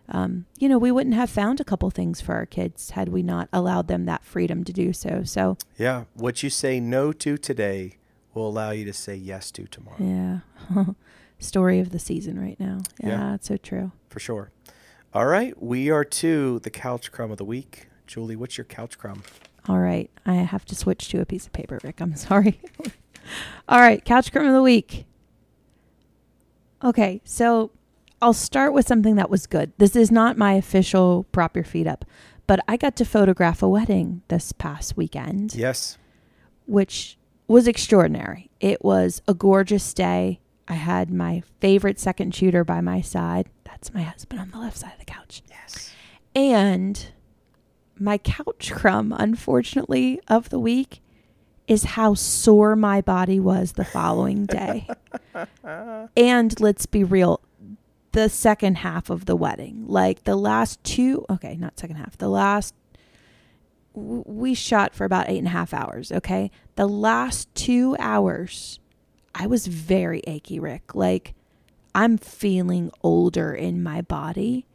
[0.10, 3.24] Um, you know, we wouldn't have found a couple things for our kids had we
[3.24, 5.24] not allowed them that freedom to do so.
[5.24, 6.06] So, Yeah.
[6.14, 7.98] What you say no to today
[8.34, 9.98] will allow you to say yes to tomorrow.
[10.00, 10.86] yeah,
[11.40, 12.80] story of the season right now.
[13.02, 13.34] Yeah, Yeah.
[13.36, 13.92] it's so true.
[14.10, 14.52] For sure.
[15.14, 15.62] All right.
[15.62, 17.88] We are to the couch crumb of the week.
[18.08, 19.24] Julie, what's your couch crumb?
[19.70, 22.02] All right, I have to switch to a piece of paper, Rick.
[22.02, 22.60] I'm sorry.
[23.70, 25.06] All right, couch crumb of the week.
[26.84, 27.72] Okay, so
[28.22, 29.72] I'll start with something that was good.
[29.78, 32.04] This is not my official prop your feet up,
[32.46, 35.98] but I got to photograph a wedding this past weekend, Yes.
[36.66, 37.18] which
[37.48, 38.50] was extraordinary.
[38.60, 40.39] It was a gorgeous day.
[40.68, 43.50] I had my favorite second shooter by my side.
[43.66, 45.44] That's my husband on the left side of the couch.
[45.50, 45.94] Yes.
[46.36, 47.08] And
[48.00, 51.02] my couch crumb, unfortunately, of the week
[51.68, 54.88] is how sore my body was the following day.
[56.18, 57.41] and let's be real,
[58.12, 62.30] the second half of the wedding, like the last two, okay, not second half, the
[62.30, 62.74] last,
[63.94, 66.50] we shot for about eight and a half hours, okay?
[66.76, 68.80] The last two hours,
[69.36, 70.96] I was very achy, Rick.
[70.96, 71.34] Like,
[71.96, 74.66] I'm feeling older in my body.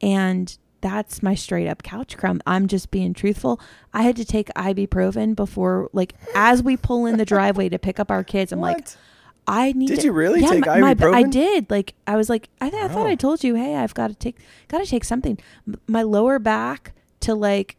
[0.00, 2.40] And that's my straight up couch crumb.
[2.46, 3.60] I'm just being truthful.
[3.94, 8.00] I had to take ibuprofen before, like, as we pull in the driveway to pick
[8.00, 8.52] up our kids.
[8.52, 8.86] I'm like,
[9.46, 9.88] I need.
[9.88, 11.70] Did to- you really yeah, take my, my- I did.
[11.70, 13.10] Like, I was like, I, th- I thought Oh.
[13.10, 14.36] I told you, hey, I've got to take,
[14.68, 15.38] got to take something.
[15.66, 17.76] M- My lower back to like,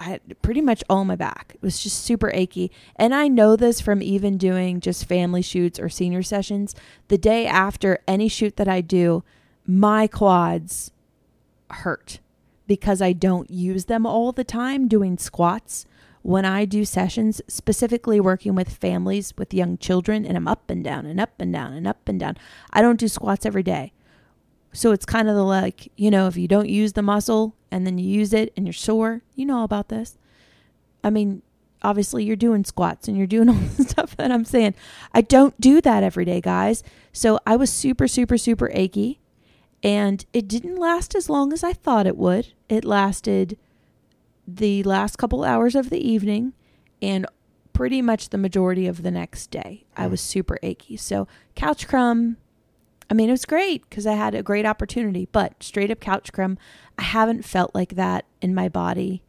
[0.00, 1.52] I had pretty much all my back.
[1.54, 2.72] It was just super achy.
[2.96, 6.74] And I know this from even doing just family shoots or senior sessions.
[7.08, 9.22] The day after any shoot that I do,
[9.66, 10.90] my quads
[11.70, 12.18] hurt
[12.66, 15.84] because I don't use them all the time doing squats.
[16.22, 20.82] When I do sessions, specifically working with families with young children, and I'm up and
[20.82, 22.36] down and up and down and up and down,
[22.72, 23.92] I don't do squats every day.
[24.72, 27.86] So it's kind of the like, you know, if you don't use the muscle and
[27.86, 30.16] then you use it and you're sore, you know about this.
[31.02, 31.42] I mean,
[31.82, 34.74] obviously you're doing squats and you're doing all the stuff that I'm saying.
[35.12, 36.82] I don't do that every day, guys.
[37.12, 39.20] So I was super, super, super achy.
[39.82, 42.52] And it didn't last as long as I thought it would.
[42.68, 43.56] It lasted
[44.46, 46.52] the last couple hours of the evening
[47.00, 47.26] and
[47.72, 49.86] pretty much the majority of the next day.
[49.96, 50.10] I mm.
[50.10, 50.98] was super achy.
[50.98, 52.36] So, couch crumb,
[53.10, 56.32] I mean, it was great because I had a great opportunity, but straight up couch
[56.32, 56.58] crumb,
[56.96, 59.22] I haven't felt like that in my body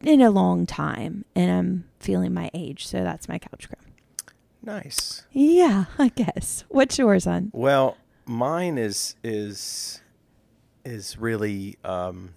[0.00, 1.26] in a long time.
[1.36, 2.86] And I'm feeling my age.
[2.86, 3.92] So, that's my couch crumb.
[4.62, 5.24] Nice.
[5.32, 6.64] Yeah, I guess.
[6.68, 7.50] What's yours on?
[7.52, 7.96] Well,
[8.26, 10.00] mine is is
[10.84, 12.34] is really um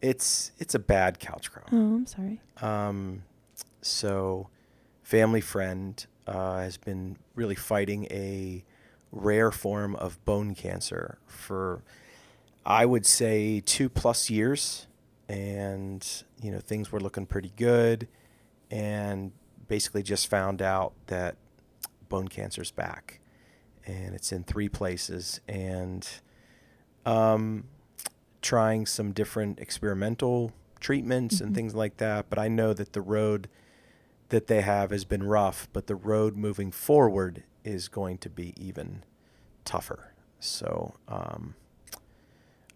[0.00, 1.66] it's it's a bad couch crumb.
[1.72, 2.40] Oh, I'm sorry.
[2.60, 3.22] Um,
[3.80, 4.48] so,
[5.02, 8.64] family friend uh, has been really fighting a
[9.12, 11.84] rare form of bone cancer for,
[12.64, 14.86] I would say, two plus years,
[15.28, 16.06] and
[16.40, 18.08] you know things were looking pretty good,
[18.70, 19.32] and
[19.68, 21.36] basically just found out that
[22.08, 23.20] bone cancer's back,
[23.86, 26.08] and it's in three places, and
[27.04, 27.64] um,
[28.40, 32.28] trying some different experimental treatments and things like that.
[32.28, 33.48] But I know that the road
[34.30, 38.54] that they have has been rough, but the road moving forward is going to be
[38.56, 39.04] even
[39.64, 40.14] tougher.
[40.40, 41.54] So um,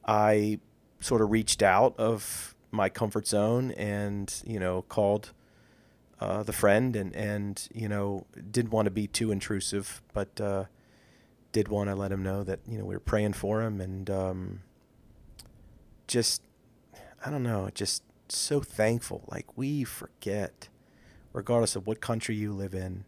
[0.07, 0.61] I
[1.01, 5.33] sort of reached out of my comfort zone and you know called
[6.21, 10.65] uh, the friend and and you know didn't want to be too intrusive, but uh,
[11.53, 14.11] did want to let him know that you know we were praying for him and
[14.11, 14.61] um,
[16.07, 16.43] just
[17.25, 19.25] I don't know, just so thankful.
[19.29, 20.69] Like we forget,
[21.33, 23.05] regardless of what country you live in,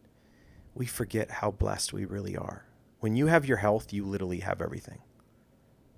[0.78, 2.64] we forget how blessed we really are.
[3.00, 5.00] When you have your health, you literally have everything.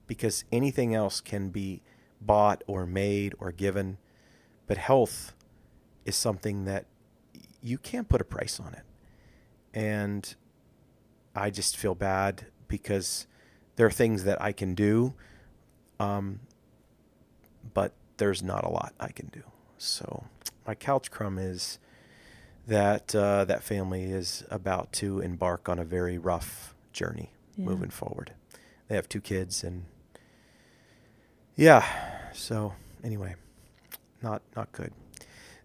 [0.06, 1.82] Because anything else can be
[2.20, 3.98] bought or made or given,
[4.66, 5.34] but health
[6.06, 6.86] is something that
[7.62, 8.84] you can't put a price on it.
[9.74, 10.34] And
[11.36, 13.26] I just feel bad because
[13.76, 15.12] there are things that I can do,
[15.98, 16.40] um,
[17.74, 19.42] but there's not a lot I can do.
[19.76, 20.24] So
[20.66, 21.78] my couch crumb is
[22.70, 27.66] that uh, that family is about to embark on a very rough journey Yeah.
[27.66, 28.32] moving forward.
[28.88, 29.84] They have two kids, and
[31.56, 31.84] yeah.
[32.32, 33.34] So anyway,
[34.22, 34.92] not not good.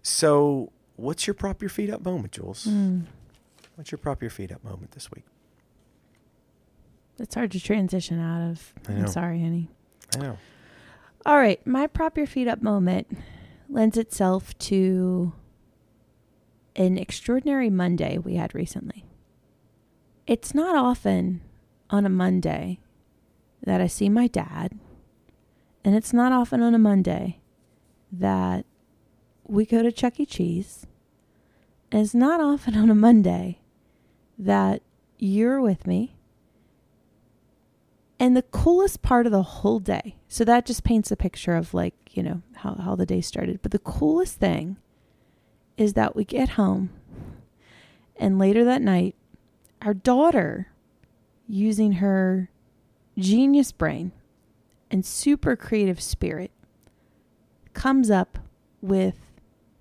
[0.02, 2.66] So what's your prop your feet up moment, Jules?
[2.66, 3.06] Mm.
[3.76, 5.26] What's your prop your feet up moment this week?
[7.20, 8.74] It's hard to transition out of.
[8.90, 9.70] I'm sorry, honey.
[10.16, 10.38] I know.
[11.26, 13.08] All right, my prop your feet up moment
[13.70, 15.34] lends itself to
[16.76, 19.06] an extraordinary Monday we had recently.
[20.28, 21.42] It's not often
[21.90, 22.80] on a Monday
[23.64, 24.78] that I see my dad,
[25.84, 27.40] and it's not often on a Monday
[28.12, 28.66] that
[29.48, 30.26] we go to Chuck E.
[30.26, 30.86] Cheese,
[31.92, 33.60] and it's not often on a Monday
[34.38, 34.82] that
[35.18, 36.16] you're with me
[38.20, 41.74] and the coolest part of the whole day, so that just paints a picture of
[41.74, 43.62] like, you know, how, how the day started.
[43.62, 44.78] But the coolest thing
[45.78, 46.90] is that we get home
[48.18, 49.16] and later that night,
[49.82, 50.68] our daughter,
[51.48, 52.50] using her
[53.18, 54.12] genius brain
[54.90, 56.52] and super creative spirit,
[57.74, 58.38] comes up
[58.82, 59.18] with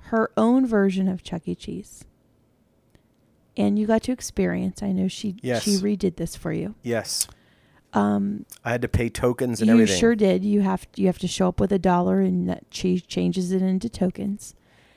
[0.08, 1.54] her own version of Chuck E.
[1.54, 2.04] Cheese.
[3.56, 4.82] And you got to experience.
[4.82, 5.62] I know she Yes.
[5.62, 6.74] she redid this for you.
[6.82, 7.28] Yes,
[7.92, 9.96] Um, I had to pay tokens and you everything.
[9.96, 10.44] sure did.
[10.44, 13.62] You have you have to show up with a dollar, and that she changes it
[13.62, 14.56] into tokens.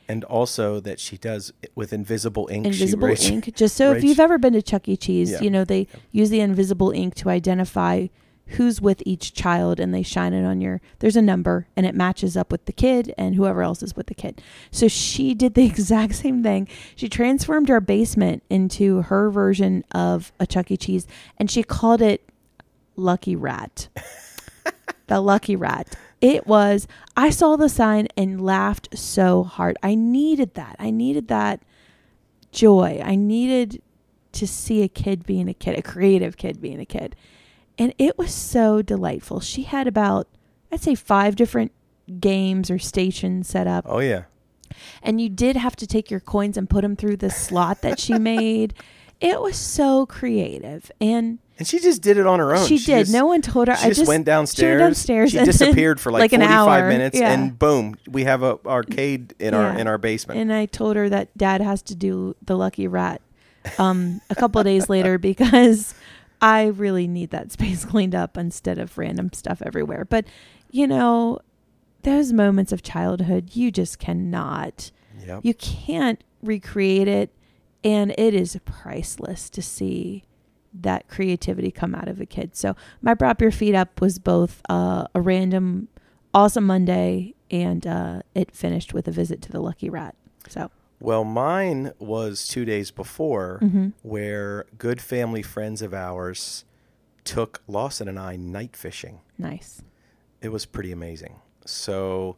[0.09, 2.65] And also that she does it with invisible ink.
[2.65, 3.53] invisible writes- ink.
[3.55, 4.95] Just so if you've ever been to Chuck E.
[4.97, 5.41] Cheese, Yeah.
[5.41, 8.07] you know they use the invisible ink to identify
[8.51, 10.79] who's with each child, and they shine it on your.
[10.99, 14.07] There's a number, and it matches up with the kid and whoever else is with
[14.07, 14.41] the kid.
[14.71, 16.69] So she did the exact same thing.
[16.95, 20.77] She transformed our basement into her version of a Chuck E.
[20.77, 21.05] Cheese,
[21.37, 22.29] and she called it
[22.95, 23.89] Lucky Rat.
[25.07, 25.95] the Lucky Rat.
[26.19, 29.77] It was, I saw the sign and laughed so hard.
[29.83, 30.75] I needed that.
[30.79, 31.61] I needed that
[32.51, 33.01] joy.
[33.03, 33.81] I needed
[34.33, 37.15] to see a kid being a kid, a creative kid being a kid.
[37.77, 39.39] And it was so delightful.
[39.39, 40.27] She had about,
[40.71, 41.71] I'd say, five different
[42.19, 43.85] games or stations set up.
[43.87, 44.23] Oh yeah,
[45.03, 47.99] And you did have to take your coins and put them through the slot that
[47.99, 48.73] she made.
[49.19, 50.91] It was so creative.
[50.99, 52.67] And and she just did it on her own.
[52.67, 52.99] she, did.
[52.99, 53.75] just- no one told her.
[53.75, 54.59] She I just, just went downstairs.
[54.59, 56.87] She, went downstairs She disappeared for like, an 45 hour.
[56.89, 57.31] minutes, Yeah.
[57.31, 60.39] and boom, we have a arcade in our in our basement.
[60.39, 63.21] And I told her that dad has to do the lucky rat
[63.77, 65.93] um, a couple of days later because
[66.41, 70.05] I really need that space cleaned up instead of random stuff everywhere.
[70.05, 70.25] But,
[70.71, 71.39] you know,
[72.03, 74.91] those moments of childhood, you just cannot,
[75.25, 75.41] yep.
[75.43, 77.33] you can't recreate it.
[77.83, 80.23] And it is priceless to see
[80.73, 82.55] that creativity come out of a kid.
[82.55, 85.87] So my prop your feet up was both uh, a random
[86.33, 90.15] awesome Monday and uh, it finished with a visit to the Lucky Rat.
[90.49, 93.93] So Well, mine was two days before, Mhm.
[94.03, 96.65] where good family friends of ours
[97.23, 99.19] took Lawson and I night fishing.
[99.37, 99.81] nice.
[100.41, 101.35] It was pretty amazing.
[101.65, 102.35] So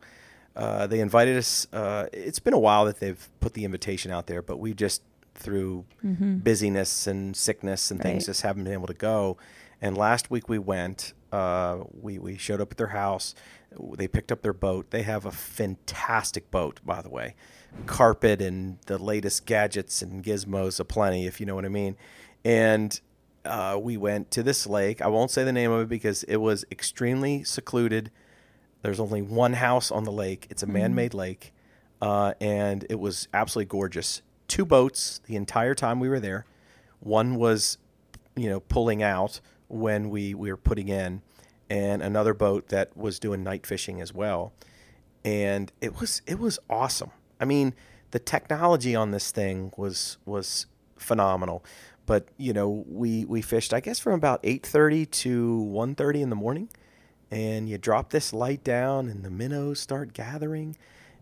[0.56, 1.68] uh, they invited us.
[1.72, 5.02] Uh, it's been a while that they've put the invitation out there, but we just
[5.40, 8.30] through busyness and sickness and things Mm-hmm.
[8.30, 8.34] Right.
[8.34, 9.38] just haven't been able to go.
[9.82, 11.14] And last week we went.
[11.32, 13.34] Uh, we we showed up at their house.
[13.98, 14.90] They picked up their boat.
[14.92, 17.36] They have a fantastic boat, by the way.
[17.86, 21.96] Carpet and the latest gadgets and gizmos aplenty, if you know what I mean.
[22.44, 23.00] And
[23.46, 25.02] uh, we went to this lake.
[25.02, 28.10] I won't say the name of it because it was extremely secluded.
[28.82, 30.48] There's only one house on the lake.
[30.50, 31.54] It's a man-made lake,
[32.02, 34.22] uh, and it was absolutely gorgeous.
[34.50, 36.46] Two boats the entire time we were there.
[37.00, 37.78] One was,
[38.36, 39.40] you know, pulling out
[39.70, 41.22] when we, we were putting in,
[41.70, 44.52] and another boat that was doing night fishing as well.
[45.24, 47.12] And it was it was awesome.
[47.40, 47.74] I mean,
[48.12, 50.66] the technology on this thing was was
[50.98, 51.64] phenomenal.
[52.06, 56.30] but you know, we we fished I guess from about 8:30 to one thirty in
[56.32, 56.70] the morning,
[57.30, 60.76] and you drop this light down, and the minnows start gathering.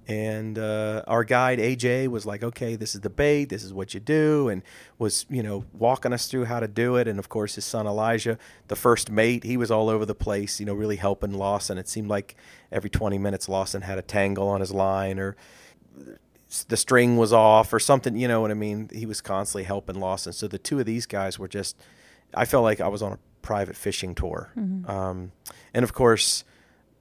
[0.08, 3.46] And uh, our guide AJ was like, "Okay, this is the bait.
[3.46, 4.64] This is what you do," and
[4.98, 7.10] was you know walking us through how to do it.
[7.10, 8.38] And of course, his son Elijah,
[8.70, 11.78] the first mate, he was all over the place, you know, really helping Lawson.
[11.78, 12.38] It seemed like
[12.72, 15.36] every 20 minutes, Lawson had a tangle on his line, or
[16.70, 18.16] the string was off, or something.
[18.16, 18.90] You know what I mean?
[18.94, 20.32] He was constantly helping Lawson.
[20.32, 21.76] So the two of these guys were just.
[22.34, 24.54] I felt like I was on a private fishing tour,
[24.88, 25.34] um,
[25.74, 26.46] and of course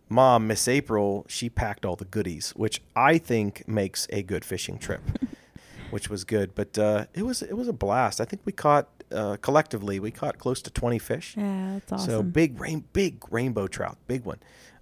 [0.09, 4.79] mom, Miss April, she packed all the goodies, which I think makes a good fishing
[4.79, 5.03] trip,
[5.91, 6.55] which was good.
[6.55, 8.21] But uh, it was it was a blast.
[8.21, 11.35] I think we caught uh, collectively we caught close to twenty fish.
[11.37, 12.11] Yeah, that's awesome.
[12.11, 14.39] So big rain, big rainbow trout, big one,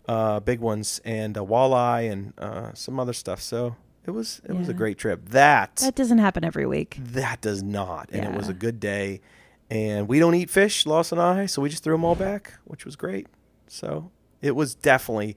[0.08, 3.40] uh, big ones, and a walleye and uh, some other stuff.
[3.40, 5.28] So it was it was a great trip.
[5.30, 6.98] That that doesn't happen every week.
[7.00, 9.20] that does not, and it was a good day.
[9.70, 12.84] And we don't eat fish, Lawson I, so we just threw them all back, which
[12.84, 13.26] was great.
[13.66, 14.10] So
[14.44, 15.36] it was definitely,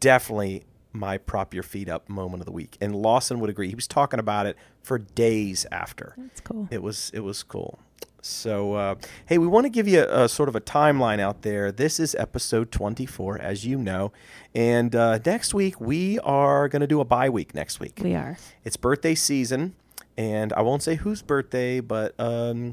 [0.00, 2.76] definitely my prop your feet up moment of the week.
[2.80, 3.68] And Lawson would agree.
[3.68, 6.14] He was talking about it for days after.
[6.16, 6.68] That's cool.
[6.70, 7.78] It was it was cool.
[8.22, 8.94] So uh,
[9.26, 11.70] hey, we want to give you a, a sort of a timeline out there.
[11.70, 14.10] This is episode 24, as you know,
[14.54, 17.54] and uh, next week we are going to do a bye week.
[17.54, 18.36] Next week We are.
[18.64, 19.74] it's birthday season,
[20.16, 22.72] and I won't say whose birthday, but um,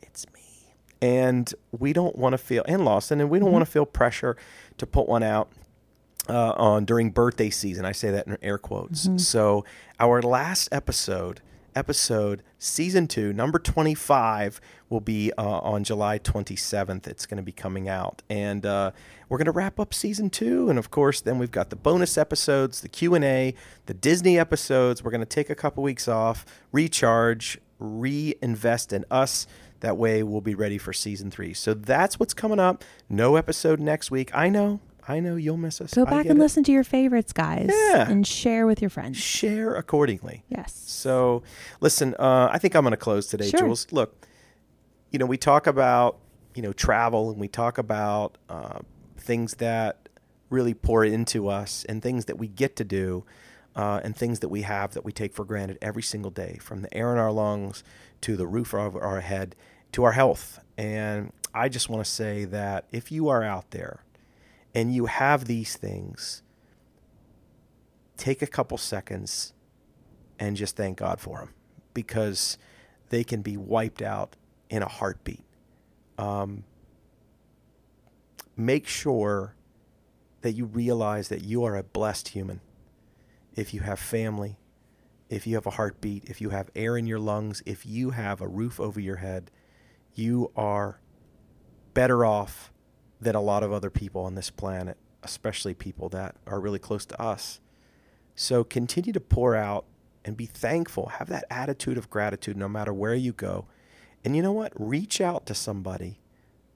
[0.00, 0.40] it's me.
[1.02, 4.36] And we don't want to feel, and Lawson, and we don't want to feel pressure
[4.78, 5.50] to put one out
[6.28, 7.84] uh, on during birthday season.
[7.84, 9.08] I say that in air quotes.
[9.16, 9.64] So
[10.00, 11.40] our last episode,
[11.74, 17.06] episode season two, number twenty-five, will be uh, on July twenty-seventh.
[17.06, 18.90] It's going to be coming out, and uh,
[19.28, 20.68] we're going to wrap up season two.
[20.70, 23.54] And of course, then we've got the bonus episodes, the Q and A,
[23.86, 25.04] the Disney episodes.
[25.04, 29.46] We're going to take a couple weeks off, recharge, reinvest in us.
[29.80, 31.54] That way, we'll be ready for season three.
[31.54, 32.82] So that's what's coming up.
[33.08, 34.30] No episode next week.
[34.34, 34.80] I know.
[35.06, 35.94] I know you'll miss us.
[35.94, 36.42] Go back and it.
[36.42, 37.70] listen to your favorites, guys.
[37.72, 38.10] Yeah.
[38.10, 39.16] And share with your friends.
[39.16, 40.44] Share accordingly.
[40.48, 40.74] Yes.
[40.86, 41.42] So,
[41.80, 43.60] listen, uh, I think I'm going to close today, Sure.
[43.60, 43.86] Jules.
[43.90, 44.26] Look,
[45.10, 46.18] you know, we talk about,
[46.54, 48.80] you know, travel and we talk about uh,
[49.16, 50.08] things that
[50.50, 53.24] really pour into us and things that we get to do
[53.76, 56.82] uh, and things that we have that we take for granted every single day from
[56.82, 57.82] the air in our lungs
[58.22, 59.54] to the roof of our head
[59.92, 60.60] to our health.
[60.76, 64.04] And I just want to say that if you are out there
[64.74, 66.42] and you have these things,
[68.16, 69.52] take a couple seconds
[70.38, 71.54] and just thank God for them
[71.94, 72.58] because
[73.08, 74.36] they can be wiped out
[74.70, 75.44] in a heartbeat.
[76.18, 76.64] Um,
[78.56, 79.54] make sure
[80.42, 82.60] that you realize that you are a blessed human.
[83.56, 84.58] If you have family,
[85.28, 88.40] if you have a heartbeat, if you have air in your lungs, if you have
[88.40, 89.50] a roof over your head,
[90.14, 91.00] you are
[91.94, 92.72] better off
[93.20, 97.04] than a lot of other people on this planet, especially people that are really close
[97.06, 97.60] to us.
[98.34, 99.84] So continue to pour out
[100.24, 101.06] and be thankful.
[101.06, 103.66] Have that attitude of gratitude no matter where you go.
[104.24, 104.72] And you know what?
[104.76, 106.20] Reach out to somebody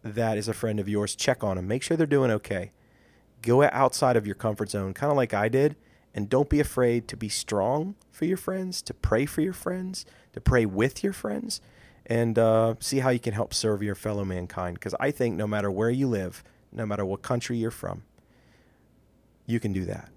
[0.02, 1.14] that is a friend of yours.
[1.14, 1.68] Check on them.
[1.68, 2.72] Make sure they're doing okay.
[3.42, 5.76] Go outside of your comfort zone, kind of like I did.
[6.14, 10.04] And don't be afraid to be strong for your friends, to pray for your friends,
[10.34, 11.60] to pray with your friends,
[12.04, 14.74] and uh, see how you can help serve your fellow mankind.
[14.74, 18.02] Because I think no matter where you live, no matter what country you're from,
[19.46, 20.10] you can do that.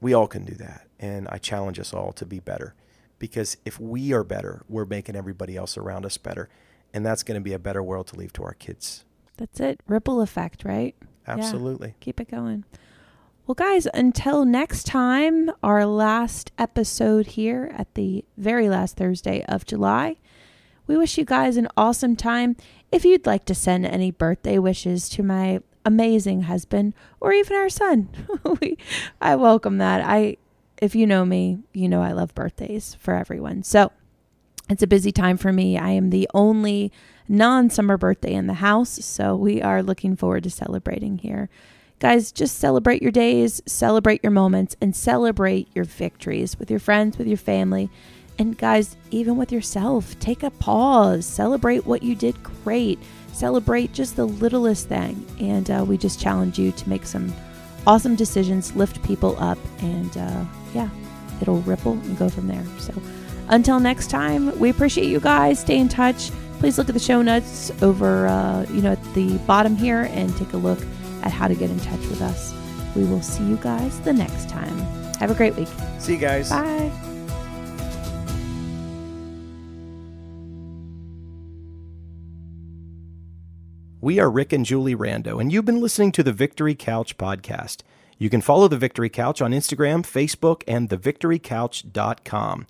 [0.00, 0.86] We all can do that.
[0.98, 2.74] And I challenge us all to be better.
[3.18, 6.48] Because if we are better, we're making everybody else around us better.
[6.92, 9.04] And that's going to be a better world to leave to our kids.
[9.36, 9.80] That's it.
[9.86, 10.94] Ripple effect, right?
[11.00, 11.34] Yeah.
[11.34, 11.94] Absolutely.
[12.00, 12.64] Keep it going.
[13.46, 19.66] Well, guys, until next time, our last episode here at the very last Thursday of
[19.66, 20.16] July,
[20.86, 22.56] we wish you guys an awesome time.
[22.90, 27.68] If you'd like to send any birthday wishes to my amazing husband or even our
[27.68, 28.08] son,
[28.62, 28.78] we,
[29.20, 30.00] I welcome that.
[30.00, 30.38] I,
[30.80, 33.62] if you know me, you know I love birthdays for everyone.
[33.62, 33.92] So
[34.70, 35.76] it's a busy time for me.
[35.76, 36.90] I am the only
[37.28, 41.50] non summer birthday in the house, so we are looking forward to celebrating here.
[42.00, 47.16] Guys, just celebrate your days, celebrate your moments, and celebrate your victories with your friends,
[47.16, 47.88] with your family.
[48.38, 52.98] And guys, even with yourself, take a pause, celebrate what you did great,
[53.32, 55.24] celebrate just the littlest thing.
[55.38, 57.32] And uh, we just challenge you to make some
[57.86, 60.88] awesome decisions, lift people up, and uh, yeah,
[61.40, 62.64] it'll ripple and go from there.
[62.78, 62.92] So
[63.48, 65.60] until next time, we appreciate you guys.
[65.60, 66.30] Stay in touch.
[66.58, 70.34] Please look at the show notes over, uh, you know, at the bottom here and
[70.36, 70.80] take a look
[71.24, 72.54] at how to get in touch with us.
[72.94, 74.78] We will see you guys the next time.
[75.18, 75.68] Have a great week.
[75.98, 76.50] See you guys.
[76.50, 76.92] Bye.
[84.00, 87.78] We are Rick and Julie Rando, and you've been listening to the Victory Couch podcast.
[88.18, 92.66] You can follow the Victory Couch on Instagram, Facebook, and thevictorycouch.com.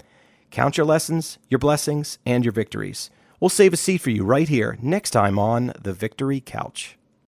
[0.52, 3.10] Count your lessons, your blessings, and your victories.
[3.40, 6.96] We'll save a seat for you right here next time on the Victory Couch.